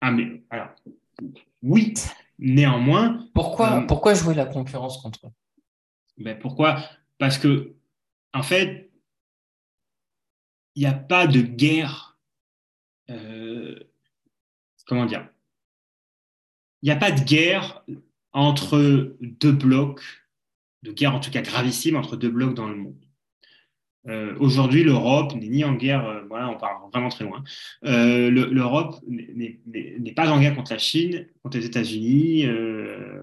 [0.00, 0.68] Ah, mais alors,
[1.62, 1.92] oui,
[2.40, 3.28] Néanmoins.
[3.34, 5.30] Pourquoi, euh, pourquoi jouer la concurrence contre eux?
[6.16, 6.82] Ben Pourquoi?
[7.18, 7.76] Parce que,
[8.32, 8.90] en fait,
[10.74, 12.18] il n'y a pas de guerre.
[13.10, 13.78] Euh,
[14.86, 15.28] comment dire?
[16.80, 17.84] Il n'y a pas de guerre
[18.32, 20.02] entre deux blocs,
[20.82, 23.04] de guerre en tout cas gravissime entre deux blocs dans le monde.
[24.08, 27.44] Euh, aujourd'hui, l'Europe n'est ni en guerre, euh, voilà, on part vraiment très loin.
[27.84, 32.46] Euh, L'Europe n'est pas en guerre contre la Chine, contre les États-Unis.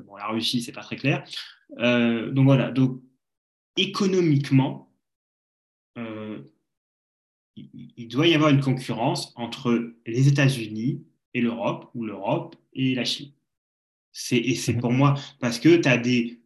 [0.05, 1.23] bon, la Russie, c'est pas très clair.
[1.77, 2.71] donc voilà.
[2.71, 3.01] Donc
[3.75, 4.91] économiquement,
[7.55, 11.03] il, doit y avoir une concurrence entre les États-Unis
[11.33, 13.31] et l'Europe, ou l'Europe et la Chine.
[14.31, 16.41] Et c'est pour moi parce que tu as des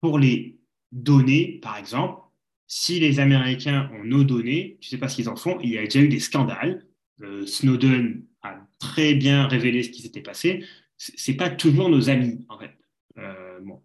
[0.00, 0.58] pour les
[0.92, 2.23] données, par exemple.
[2.66, 5.58] Si les Américains ont nos données, tu sais pas ce qu'ils en font.
[5.62, 6.86] Il y a déjà eu des scandales.
[7.22, 10.64] Euh, Snowden a très bien révélé ce qui s'était passé.
[10.96, 12.72] Ce n'est pas toujours nos amis, en fait.
[13.18, 13.82] Euh, bon,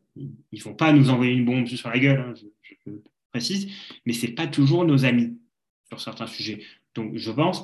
[0.51, 2.91] ils vont pas nous envoyer une bombe sur la gueule, hein, je,
[3.31, 3.71] précise,
[4.05, 5.37] mais ce n'est pas toujours nos amis
[5.87, 6.63] sur certains sujets.
[6.95, 7.63] Donc, je pense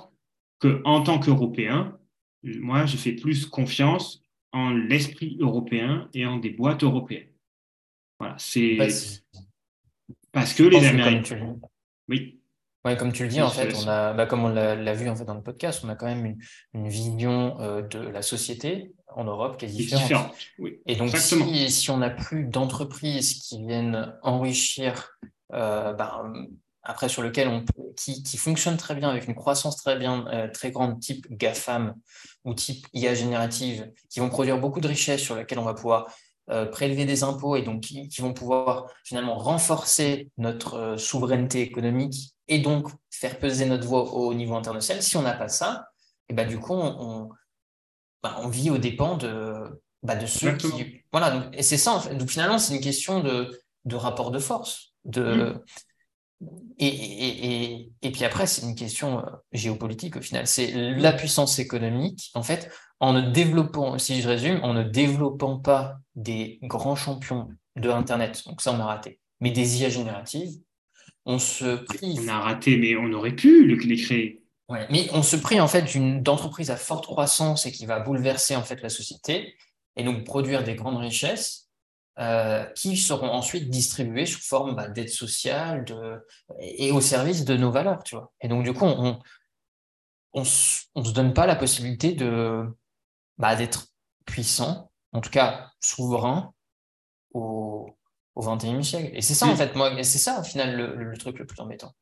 [0.60, 1.98] qu'en tant qu'Européen,
[2.44, 7.30] moi, je fais plus confiance en l'esprit européen et en des boîtes européennes.
[8.20, 8.78] Voilà, c'est
[10.36, 11.56] parce que les Américains.
[12.08, 12.40] Oui.
[12.84, 15.16] Ouais, comme tu le dis, en fait, on a, bah, comme on l'a vu en
[15.16, 16.38] fait dans le podcast, on a quand même une,
[16.76, 20.36] une vision euh, de la société en Europe qui est différente.
[20.60, 25.18] Oui, et donc, si, si, on n'a plus d'entreprises qui viennent enrichir
[25.54, 26.32] euh, bah,
[26.84, 27.66] après sur lequel on
[27.98, 31.96] qui, qui, fonctionne très bien avec une croissance très bien euh, très grande type GAFAM
[32.44, 36.14] ou type IA générative qui vont produire beaucoup de richesses sur lesquelles on va pouvoir
[36.50, 41.62] euh, prélever des impôts et donc qui, qui, vont pouvoir finalement renforcer notre euh, souveraineté
[41.62, 45.02] économique et donc faire peser notre voix au niveau international.
[45.02, 45.88] Si on n'a pas ça,
[46.30, 47.30] et bah, du coup on,
[48.22, 49.56] bah, on vit aux dépens de,
[50.04, 52.16] bah, de ceux qui voilà donc, et c'est ça en fait.
[52.16, 53.50] donc finalement c'est une question de,
[53.86, 55.60] de rapport de force de mmh.
[56.78, 59.24] Et, et, puis après, c'est une question euh,
[59.54, 60.46] géopolitique au final.
[60.46, 62.32] C'est la puissance économique.
[62.34, 62.70] En fait,
[63.00, 68.44] en ne développant, si je résume, en ne développant pas des grands champions de Internet,
[68.46, 70.60] donc ça on a raté, mais des IA génératives,
[71.26, 72.22] on se prive.
[72.24, 74.44] On a raté, mais on aurait pu les créer.
[74.70, 75.86] Ouais, mais on se prive en fait
[76.22, 79.56] d'entreprises à forte croissance et qui va bouleverser en fait la société
[79.96, 81.70] et donc produire des grandes richesses
[82.18, 86.26] euh, qui seront ensuite distribués sous forme bah, d'aide sociale de,
[86.60, 88.32] et au service de nos valeurs, tu vois.
[88.42, 89.20] Et donc, du coup, on
[90.36, 90.44] on,
[90.96, 92.66] on se donne pas la possibilité de
[93.38, 93.88] bah, d'être
[94.26, 96.54] puissant, en tout cas souverain
[97.34, 97.96] au,
[98.36, 99.12] au 21e siècle.
[99.14, 101.94] Et c'est ça, en fait, moi, c'est ça, au final, le, truc le plus embêtant.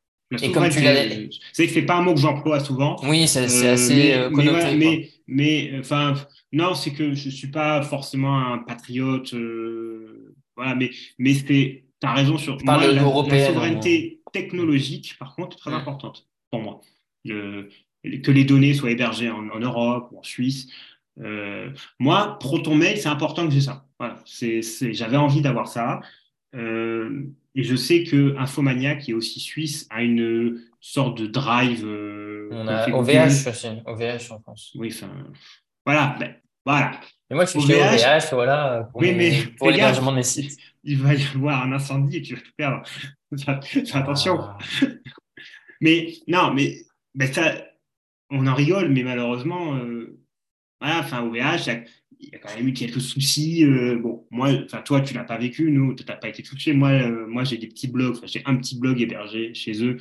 [0.42, 1.06] Et comme tu l'as
[1.52, 2.96] c'est que c'est pas un mot que j'emploie souvent.
[3.04, 6.16] Oui, c'est euh, assez euh, mais, mais, mais, enfin,
[6.52, 9.36] non, c'est que je suis pas forcément un patriote.
[10.56, 15.74] Voilà, mais, mais tu as raison sur moi, la, souveraineté technologique, par contre, est très
[15.74, 16.82] importante pour moi.
[17.26, 17.70] que
[18.04, 20.68] les données soient hébergées en, Europe ou en Suisse.
[21.22, 23.86] Euh, moi, ProtonMail, c'est important que j'ai ça.
[24.00, 26.02] Voilà, J'avais envie d'avoir ça.
[26.56, 27.24] Euh,
[27.56, 31.86] et je sais que Infomania, qui est aussi suisse, a une sorte de drive.
[31.86, 34.72] Euh, On a OVH aussi, OVH en France.
[34.76, 35.12] Oui, enfin,
[35.86, 36.36] voilà, ben,
[36.66, 37.00] voilà.
[37.30, 40.58] Et moi, je suis chez OVH, voilà, pour, oui, mais, pour l'hébergement de mes sites.
[40.84, 42.84] Il va y avoir un incendie et tu vas tout perdre.
[43.64, 44.40] Fais attention.
[44.40, 44.58] Ah.
[45.82, 46.78] mais non, mais
[47.16, 47.54] ben ça,
[48.30, 50.20] on en rigole, mais malheureusement, euh,
[50.84, 51.84] voilà, enfin, OVH,
[52.20, 53.66] il y, a, quand même eu quelques soucis.
[53.66, 56.74] Euh, bon, moi, enfin, toi, tu l'as pas vécu, nous, tu n'as pas été touché.
[56.74, 59.98] Moi, euh, moi j'ai des petits blogs, j'ai un petit blog hébergé chez eux.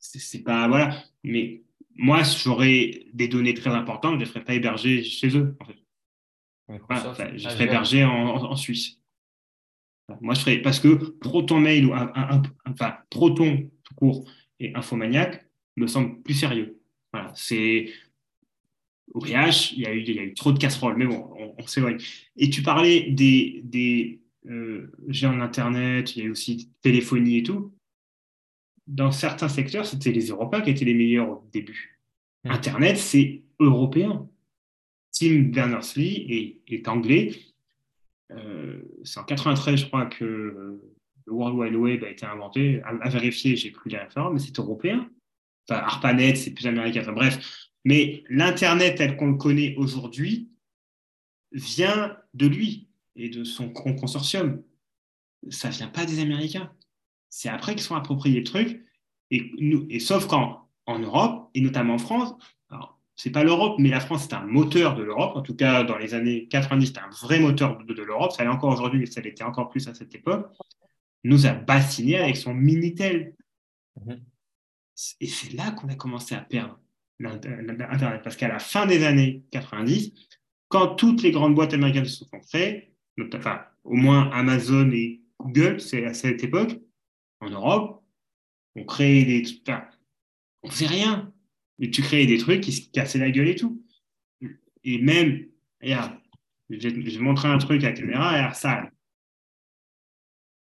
[0.00, 1.62] C'est pas, voilà, mais
[1.96, 5.64] moi, j'aurais des données très importantes, je ne les ferais pas héberger chez eux, en
[5.64, 5.78] fait
[6.68, 9.00] je serais hébergé en, Suisse.
[10.20, 15.46] Moi, je ferais parce que Proton Mail ou enfin Proton tout court et Infomaniac
[15.76, 16.80] me semblent plus sérieux.
[17.12, 17.90] Voilà, c'est
[19.14, 21.30] au VH, il y, a eu, il y a eu trop de casseroles, mais bon,
[21.58, 21.98] on, s'éloigne.
[22.36, 27.42] Et tu parlais des, des euh, géants d'Internet, il y a eu aussi téléphonie et
[27.42, 27.72] tout.
[28.86, 31.98] Dans certains secteurs, c'était les Européens qui étaient les meilleurs au début.
[32.44, 32.50] Mmh.
[32.50, 34.28] Internet, c'est européen.
[35.12, 37.32] Tim Berners-Lee est, anglais.
[38.30, 42.80] Euh, c'est en 93, je crois, que le World Wide Web a été inventé.
[42.84, 45.10] À, vérifier, j'ai plus les références, mais c'est européen.
[45.68, 47.00] Enfin, ARPANET, c'est plus américain.
[47.02, 47.67] Enfin, bref.
[47.88, 50.50] Mais l'Internet tel qu'on le connaît aujourd'hui
[51.52, 54.62] vient de lui et de son consortium.
[55.48, 56.70] Ça ne vient pas des Américains.
[57.30, 58.84] C'est après qu'ils sont appropriés le truc.
[59.30, 62.34] Et, nous, et sauf qu'en en Europe, et notamment en France,
[63.16, 65.34] c'est pas l'Europe, mais la France, c'est un moteur de l'Europe.
[65.34, 68.32] En tout cas, dans les années 90, c'était un vrai moteur de, l'Europe.
[68.32, 70.46] Ça l'est encore aujourd'hui, mais ça l'était encore plus à cette époque.
[71.24, 73.34] Nous a bassiné avec son Minitel.
[73.96, 74.20] Mhm.
[75.20, 76.78] Et c'est là qu'on a commencé à perdre
[77.18, 78.22] l'Internet.
[78.22, 80.12] Parce qu'à la fin des années 90,
[80.68, 82.94] quand toutes les grandes boîtes américaines se sont créées,
[83.34, 86.78] enfin, au moins Amazon et Google, c'est à cette époque,
[87.40, 88.02] en Europe,
[88.76, 89.44] on crée des.
[89.62, 89.84] Enfin,
[90.62, 91.32] on faisait rien
[91.78, 93.82] mais tu créais des trucs qui se cassaient la gueule et tout.
[94.84, 95.46] Et même,
[95.80, 96.12] regarde,
[96.70, 98.90] je vais montrer un truc à la caméra, regarde ça.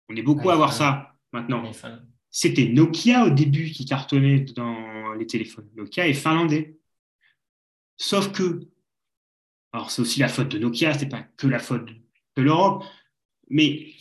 [0.09, 1.63] On est beaucoup à voir ça maintenant.
[2.29, 5.69] C'était Nokia au début qui cartonnait dans les téléphones.
[5.75, 6.77] Nokia est finlandais.
[7.97, 8.67] Sauf que,
[9.71, 11.89] alors c'est aussi la faute de Nokia, c'est pas que la faute
[12.35, 12.83] de l'Europe,
[13.49, 13.93] mais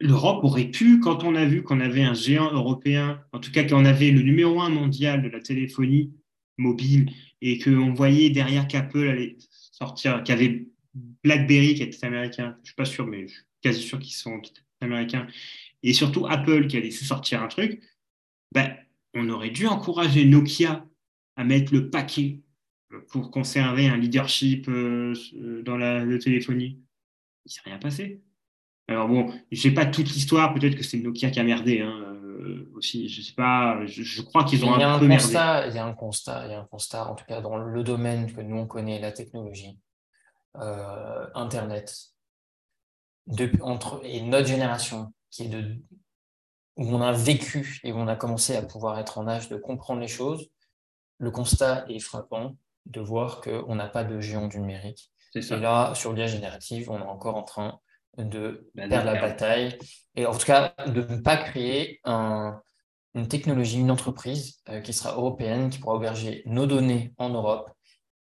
[0.00, 3.64] l'Europe aurait pu, quand on a vu qu'on avait un géant européen, en tout cas
[3.64, 6.12] qu'on avait le numéro un mondial de la téléphonie
[6.56, 9.36] mobile et qu'on voyait derrière qu'Apple allait
[9.72, 10.66] sortir, qu'il y avait
[11.22, 14.14] BlackBerry qui était américain, je ne suis pas sûr, mais je suis quasi sûr qu'ils
[14.14, 14.40] sont
[14.80, 15.26] américains,
[15.82, 17.80] et surtout Apple qui allait sortir un truc,
[18.52, 18.76] ben,
[19.14, 20.84] on aurait dû encourager Nokia
[21.36, 22.40] à mettre le paquet
[23.08, 25.14] pour conserver un leadership euh,
[25.64, 26.80] dans la, téléphonie.
[27.44, 28.22] Il ne s'est rien passé.
[28.88, 32.08] Alors bon, je n'ai pas toute l'histoire, peut-être que c'est Nokia qui a merdé hein,
[32.14, 35.84] euh, aussi, je sais pas, je, crois qu'ils ont un, peu constat, Il y a
[35.84, 38.56] un constat, il y a un constat, en tout cas dans le domaine que nous
[38.56, 39.78] on connaît, la technologie,
[40.56, 41.94] euh, Internet,
[43.60, 45.76] entre, et notre génération, qui est de,
[46.78, 49.56] où on a vécu et où on a commencé à pouvoir être en âge de
[49.56, 50.48] comprendre les choses,
[51.18, 52.56] le constat est frappant
[52.86, 55.10] de voir qu'on n'a pas de géant du numérique.
[55.34, 57.78] Et là, sur l'IA générative, on est encore en train
[58.16, 59.78] de perdre la bataille
[60.16, 62.00] et en tout cas de ne pas créer
[63.14, 67.70] une technologie, une entreprise euh, qui sera européenne, qui pourra héberger nos données en Europe.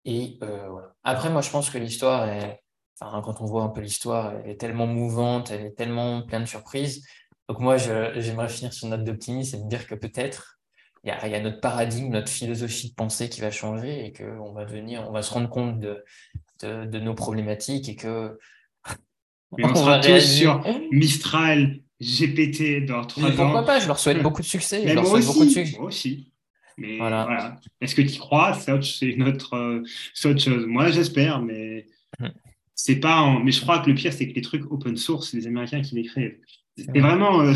[0.05, 0.69] Et euh,
[1.05, 2.61] Après, moi, je pense que l'histoire est,
[2.99, 6.43] enfin, quand on voit un peu l'histoire, elle est tellement mouvante, elle est tellement pleine
[6.43, 7.05] de surprises.
[7.51, 10.61] Donc moi, j'aimerais finir sur une note d'optimisme et me dire que peut-être
[11.03, 14.65] il y, a, notre paradigme, notre philosophie de pensée qui va changer et qu'on va
[14.65, 16.05] devenir, on va se rendre compte de,
[16.63, 18.39] de nos problématiques et que
[19.59, 23.35] mais on, sera tous sur Mistral, GPT dans trois ans.
[23.35, 24.85] Pourquoi pas Je leur souhaite beaucoup de succès.
[24.85, 26.33] Mais moi, aussi, moi aussi.
[26.79, 27.57] Mais voilà.
[27.81, 29.83] Est-ce que tu crois C'est notre euh,
[30.25, 30.67] autre chose?
[30.67, 31.87] Moi, j'espère, mais
[32.21, 32.29] mm.
[32.77, 33.41] c'est pas.
[33.43, 35.97] Mais je crois que le pire, c'est que les trucs open source, les Américains qui
[35.97, 36.39] les créent.
[36.87, 37.41] C'est vraiment.
[37.43, 37.55] Euh,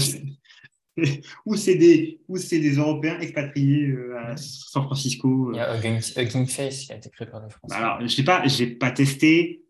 [1.47, 5.51] ou c'est des, des Européens expatriés euh, à San Francisco.
[5.53, 7.77] Il y a Hugging Face qui a été créé par les Français.
[7.77, 8.43] Bah alors, je n'ai pas,
[8.79, 9.65] pas testé,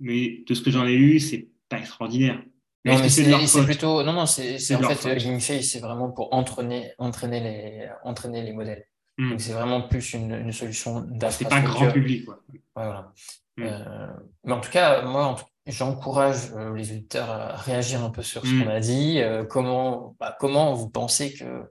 [0.00, 2.42] mais de ce que j'en ai eu, c'est extraordinaire.
[2.84, 4.02] Non, mais c'est plutôt.
[4.02, 8.86] Non, non, c'est en fait, Gameface, c'est vraiment pour entraîner, entraîner, les, entraîner les modèles.
[9.16, 9.30] Hmm.
[9.30, 11.56] Donc, c'est vraiment plus une, une solution d'infrastructure.
[11.56, 12.42] C'est pas grand public, quoi.
[12.74, 13.12] voilà.
[13.56, 13.62] Hmm.
[13.62, 14.06] Euh,
[14.44, 15.36] mais en tout cas, moi,
[15.66, 19.20] j'encourage euh, les auditeurs à réagir un peu sur ce qu'on a dit.
[19.20, 21.70] Euh, comment, bah, comment vous pensez que,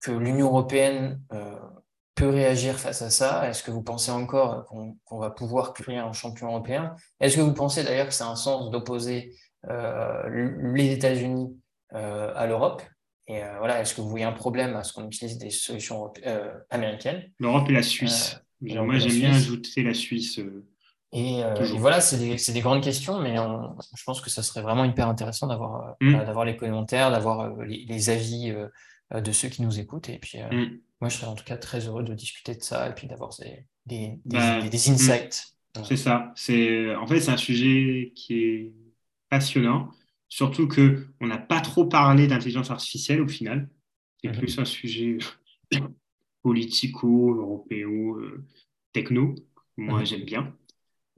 [0.00, 1.20] que l'Union européenne
[2.14, 3.48] peut réagir face à ça?
[3.48, 6.94] Est-ce que vous pensez encore qu'on va pouvoir créer un champion européen?
[7.20, 9.34] Est-ce que vous pensez d'ailleurs que c'est un sens d'opposer
[9.68, 11.56] euh, les États-Unis
[11.94, 12.82] euh, à l'Europe?
[13.26, 16.12] Et euh, voilà, est-ce que vous voyez un problème à ce qu'on utilise des solutions
[16.70, 17.30] américaines?
[17.38, 18.38] L'Europe et la Suisse.
[18.60, 20.40] Moi, j'aime bien ajouter la Suisse.
[21.14, 21.42] Et,
[21.78, 25.46] voilà, c'est des, des, grandes questions, mais je pense que ça serait vraiment hyper intéressant
[25.46, 26.12] d'avoir mmh.
[26.12, 28.52] d'avoir les commentaires, d'avoir les, les, avis
[29.14, 30.08] de ceux qui nous écoutent.
[30.08, 32.88] Et puis, mmh moi, je serais en tout cas très heureux de discuter de ça
[32.88, 34.70] et puis d'avoir des, des, bah, hmm.
[34.72, 35.54] insights.
[35.82, 36.32] C'est ça.
[36.34, 38.72] C'est, en fait, c'est un sujet qui est
[39.28, 39.90] passionnant,
[40.28, 43.68] surtout qu'on n'a pas trop parlé d'intelligence artificielle au final.
[44.22, 44.38] C'est mhm.
[44.38, 45.18] plus un sujet
[46.42, 48.44] politico, européo, euh,
[48.92, 49.34] techno.
[49.76, 50.06] Moi, mhm.
[50.06, 50.56] j'aime bien.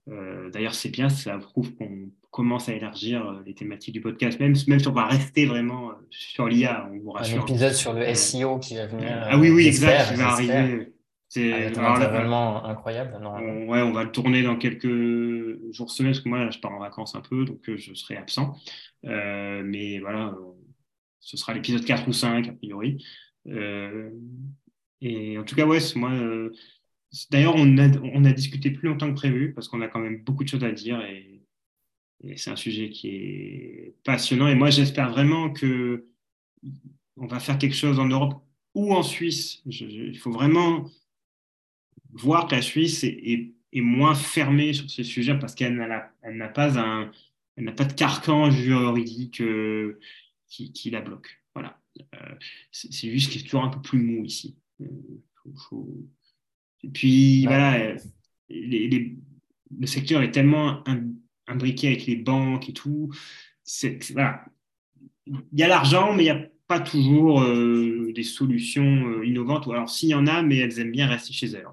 [0.08, 4.38] Euh, d'ailleurs, c'est bien, ça prouve qu'on commence à élargir euh, les thématiques du podcast,
[4.38, 7.42] même, même si on va rester vraiment euh, sur l'IA, on vous rassure.
[7.42, 9.08] Un épisode sur le SEO qui va venir.
[9.10, 10.92] ah oui, oui, exact, qui va arriver.
[11.28, 13.18] C'est vraiment incroyable.
[13.20, 14.86] Non, on, ouais, on va le tourner dans quelques
[15.72, 18.54] jours, semaines, parce que moi, je pars en vacances un peu, donc je serai absent.
[19.02, 20.34] mais voilà,
[21.18, 23.04] ce sera l'épisode 4 ou 5, a priori.
[25.02, 26.12] et en tout cas, ouais, moi,
[27.30, 30.48] D'ailleurs, on a, discuté plus longtemps que prévu parce qu'on a quand même beaucoup de
[30.48, 31.32] choses à dire et,
[32.36, 34.48] c'est un sujet qui est passionnant.
[34.48, 36.06] Et moi, j'espère vraiment que
[37.16, 38.42] on va faire quelque chose en Europe
[38.74, 39.62] ou en Suisse.
[39.66, 40.90] il faut vraiment
[42.12, 47.92] voir que la Suisse est, moins fermée sur ce sujet parce qu'elle n'a pas de
[47.92, 50.00] carcan juridique euh,
[50.48, 51.42] qui, la bloque.
[51.54, 51.78] Voilà.
[52.14, 52.34] Euh,
[52.70, 54.56] c'est juste qu'il est toujours un peu plus mou ici.
[54.80, 54.86] Euh,
[56.82, 57.94] et puis, voilà,
[58.48, 60.84] le secteur est tellement
[61.46, 63.12] imbriqué avec les banques et tout.
[64.12, 64.44] voilà.
[65.26, 69.66] Il y a l'argent, mais il n'y a pas toujours euh, des solutions euh, innovantes.
[69.66, 71.66] Ou alors, s'il y en a, mais elles aiment bien rester chez elles.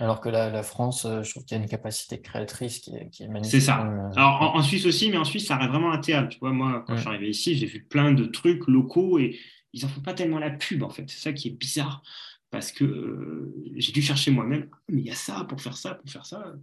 [0.00, 3.28] Alors que la, France, euh, je trouve qu'il y a une capacité créatrice qui est,
[3.28, 3.50] magnifique.
[3.50, 3.76] C'est ça.
[4.16, 6.28] Alors en, Suisse aussi, mais en Suisse, ça reste vraiment un théâtre.
[6.28, 9.38] Tu vois, moi, quand je suis arrivé ici, j'ai vu plein de trucs locaux et
[9.72, 11.04] ils n'en font pas tellement la pub, en fait.
[11.08, 12.02] C'est ça qui est bizarre
[12.50, 15.94] parce que euh, j'ai dû chercher moi-même, mais il y a ça pour faire ça,
[15.94, 16.54] pour faire ça,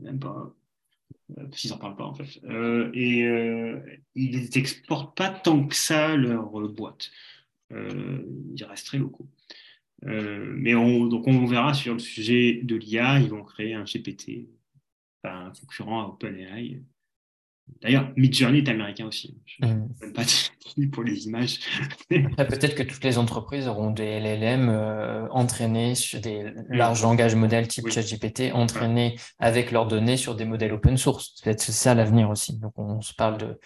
[0.00, 0.54] même pas,
[1.36, 2.40] euh, parce qu'ils n'en parlent pas en fait.
[2.44, 3.24] Euh, et
[4.14, 7.10] ils n'exportent pas tant que ça leur boîte.
[7.70, 9.28] ils restent très locaux.
[10.02, 14.48] mais on, donc on verra sur le sujet de l'IA, ils vont créer un GPT,
[15.24, 16.82] un concurrent à OpenAI.
[17.82, 19.36] D'ailleurs, Midjourney est américain aussi.
[19.46, 19.88] Je ne mm.
[20.00, 20.22] même pas
[20.92, 21.60] pour les images.
[22.08, 27.68] Peut-être que toutes les entreprises auront des LLM euh, entraînés sur des larges langages modèles
[27.68, 31.40] type ChatGPT, entraînés avec leurs données sur des modèles open source.
[31.40, 32.58] Peut-être c'est ça l'avenir aussi.
[32.58, 33.58] Donc on se parle de.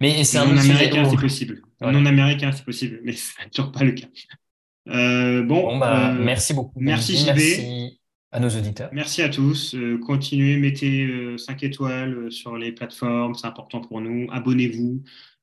[0.00, 1.62] Mais c'est un non américain, c'est possible.
[1.80, 4.06] Non américain, c'est possible, mais ce n'est toujours pas le cas.
[4.88, 6.80] Euh, bon, bah, euh, merci beaucoup.
[6.80, 7.26] Merci JB.
[7.26, 8.00] Merci
[8.32, 8.88] à nos auditeurs.
[8.92, 9.74] Merci à tous.
[9.74, 14.26] Euh, continuez, mettez 5 étoiles sur les plateformes, c'est important pour nous.
[14.32, 15.02] Abonnez-vous,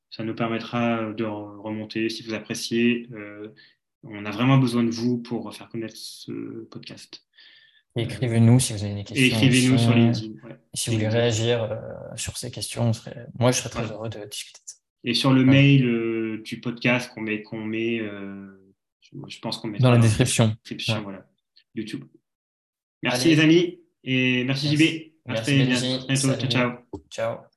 [0.10, 3.08] ça nous permettra de remonter si vous appréciez.
[4.04, 7.24] on a vraiment besoin de vous pour faire connaître ce podcast.
[7.96, 9.26] Écrivez-nous si vous avez des questions.
[9.26, 10.34] écrivez-nous sur LinkedIn.
[10.74, 11.78] Si vous voulez réagir
[12.16, 12.92] sur ces questions,
[13.38, 14.76] moi je serais très heureux de discuter de ça.
[15.04, 18.02] Et sur le mail du podcast qu'on met, qu'on met
[19.28, 20.56] je pense qu'on met dans la description.
[21.04, 21.26] voilà.
[21.76, 22.06] YouTube.
[23.04, 25.10] Merci les amis et merci JB.
[25.26, 26.34] Merci, à bientôt.
[26.36, 26.72] Ciao, ciao.
[27.10, 27.49] Ciao.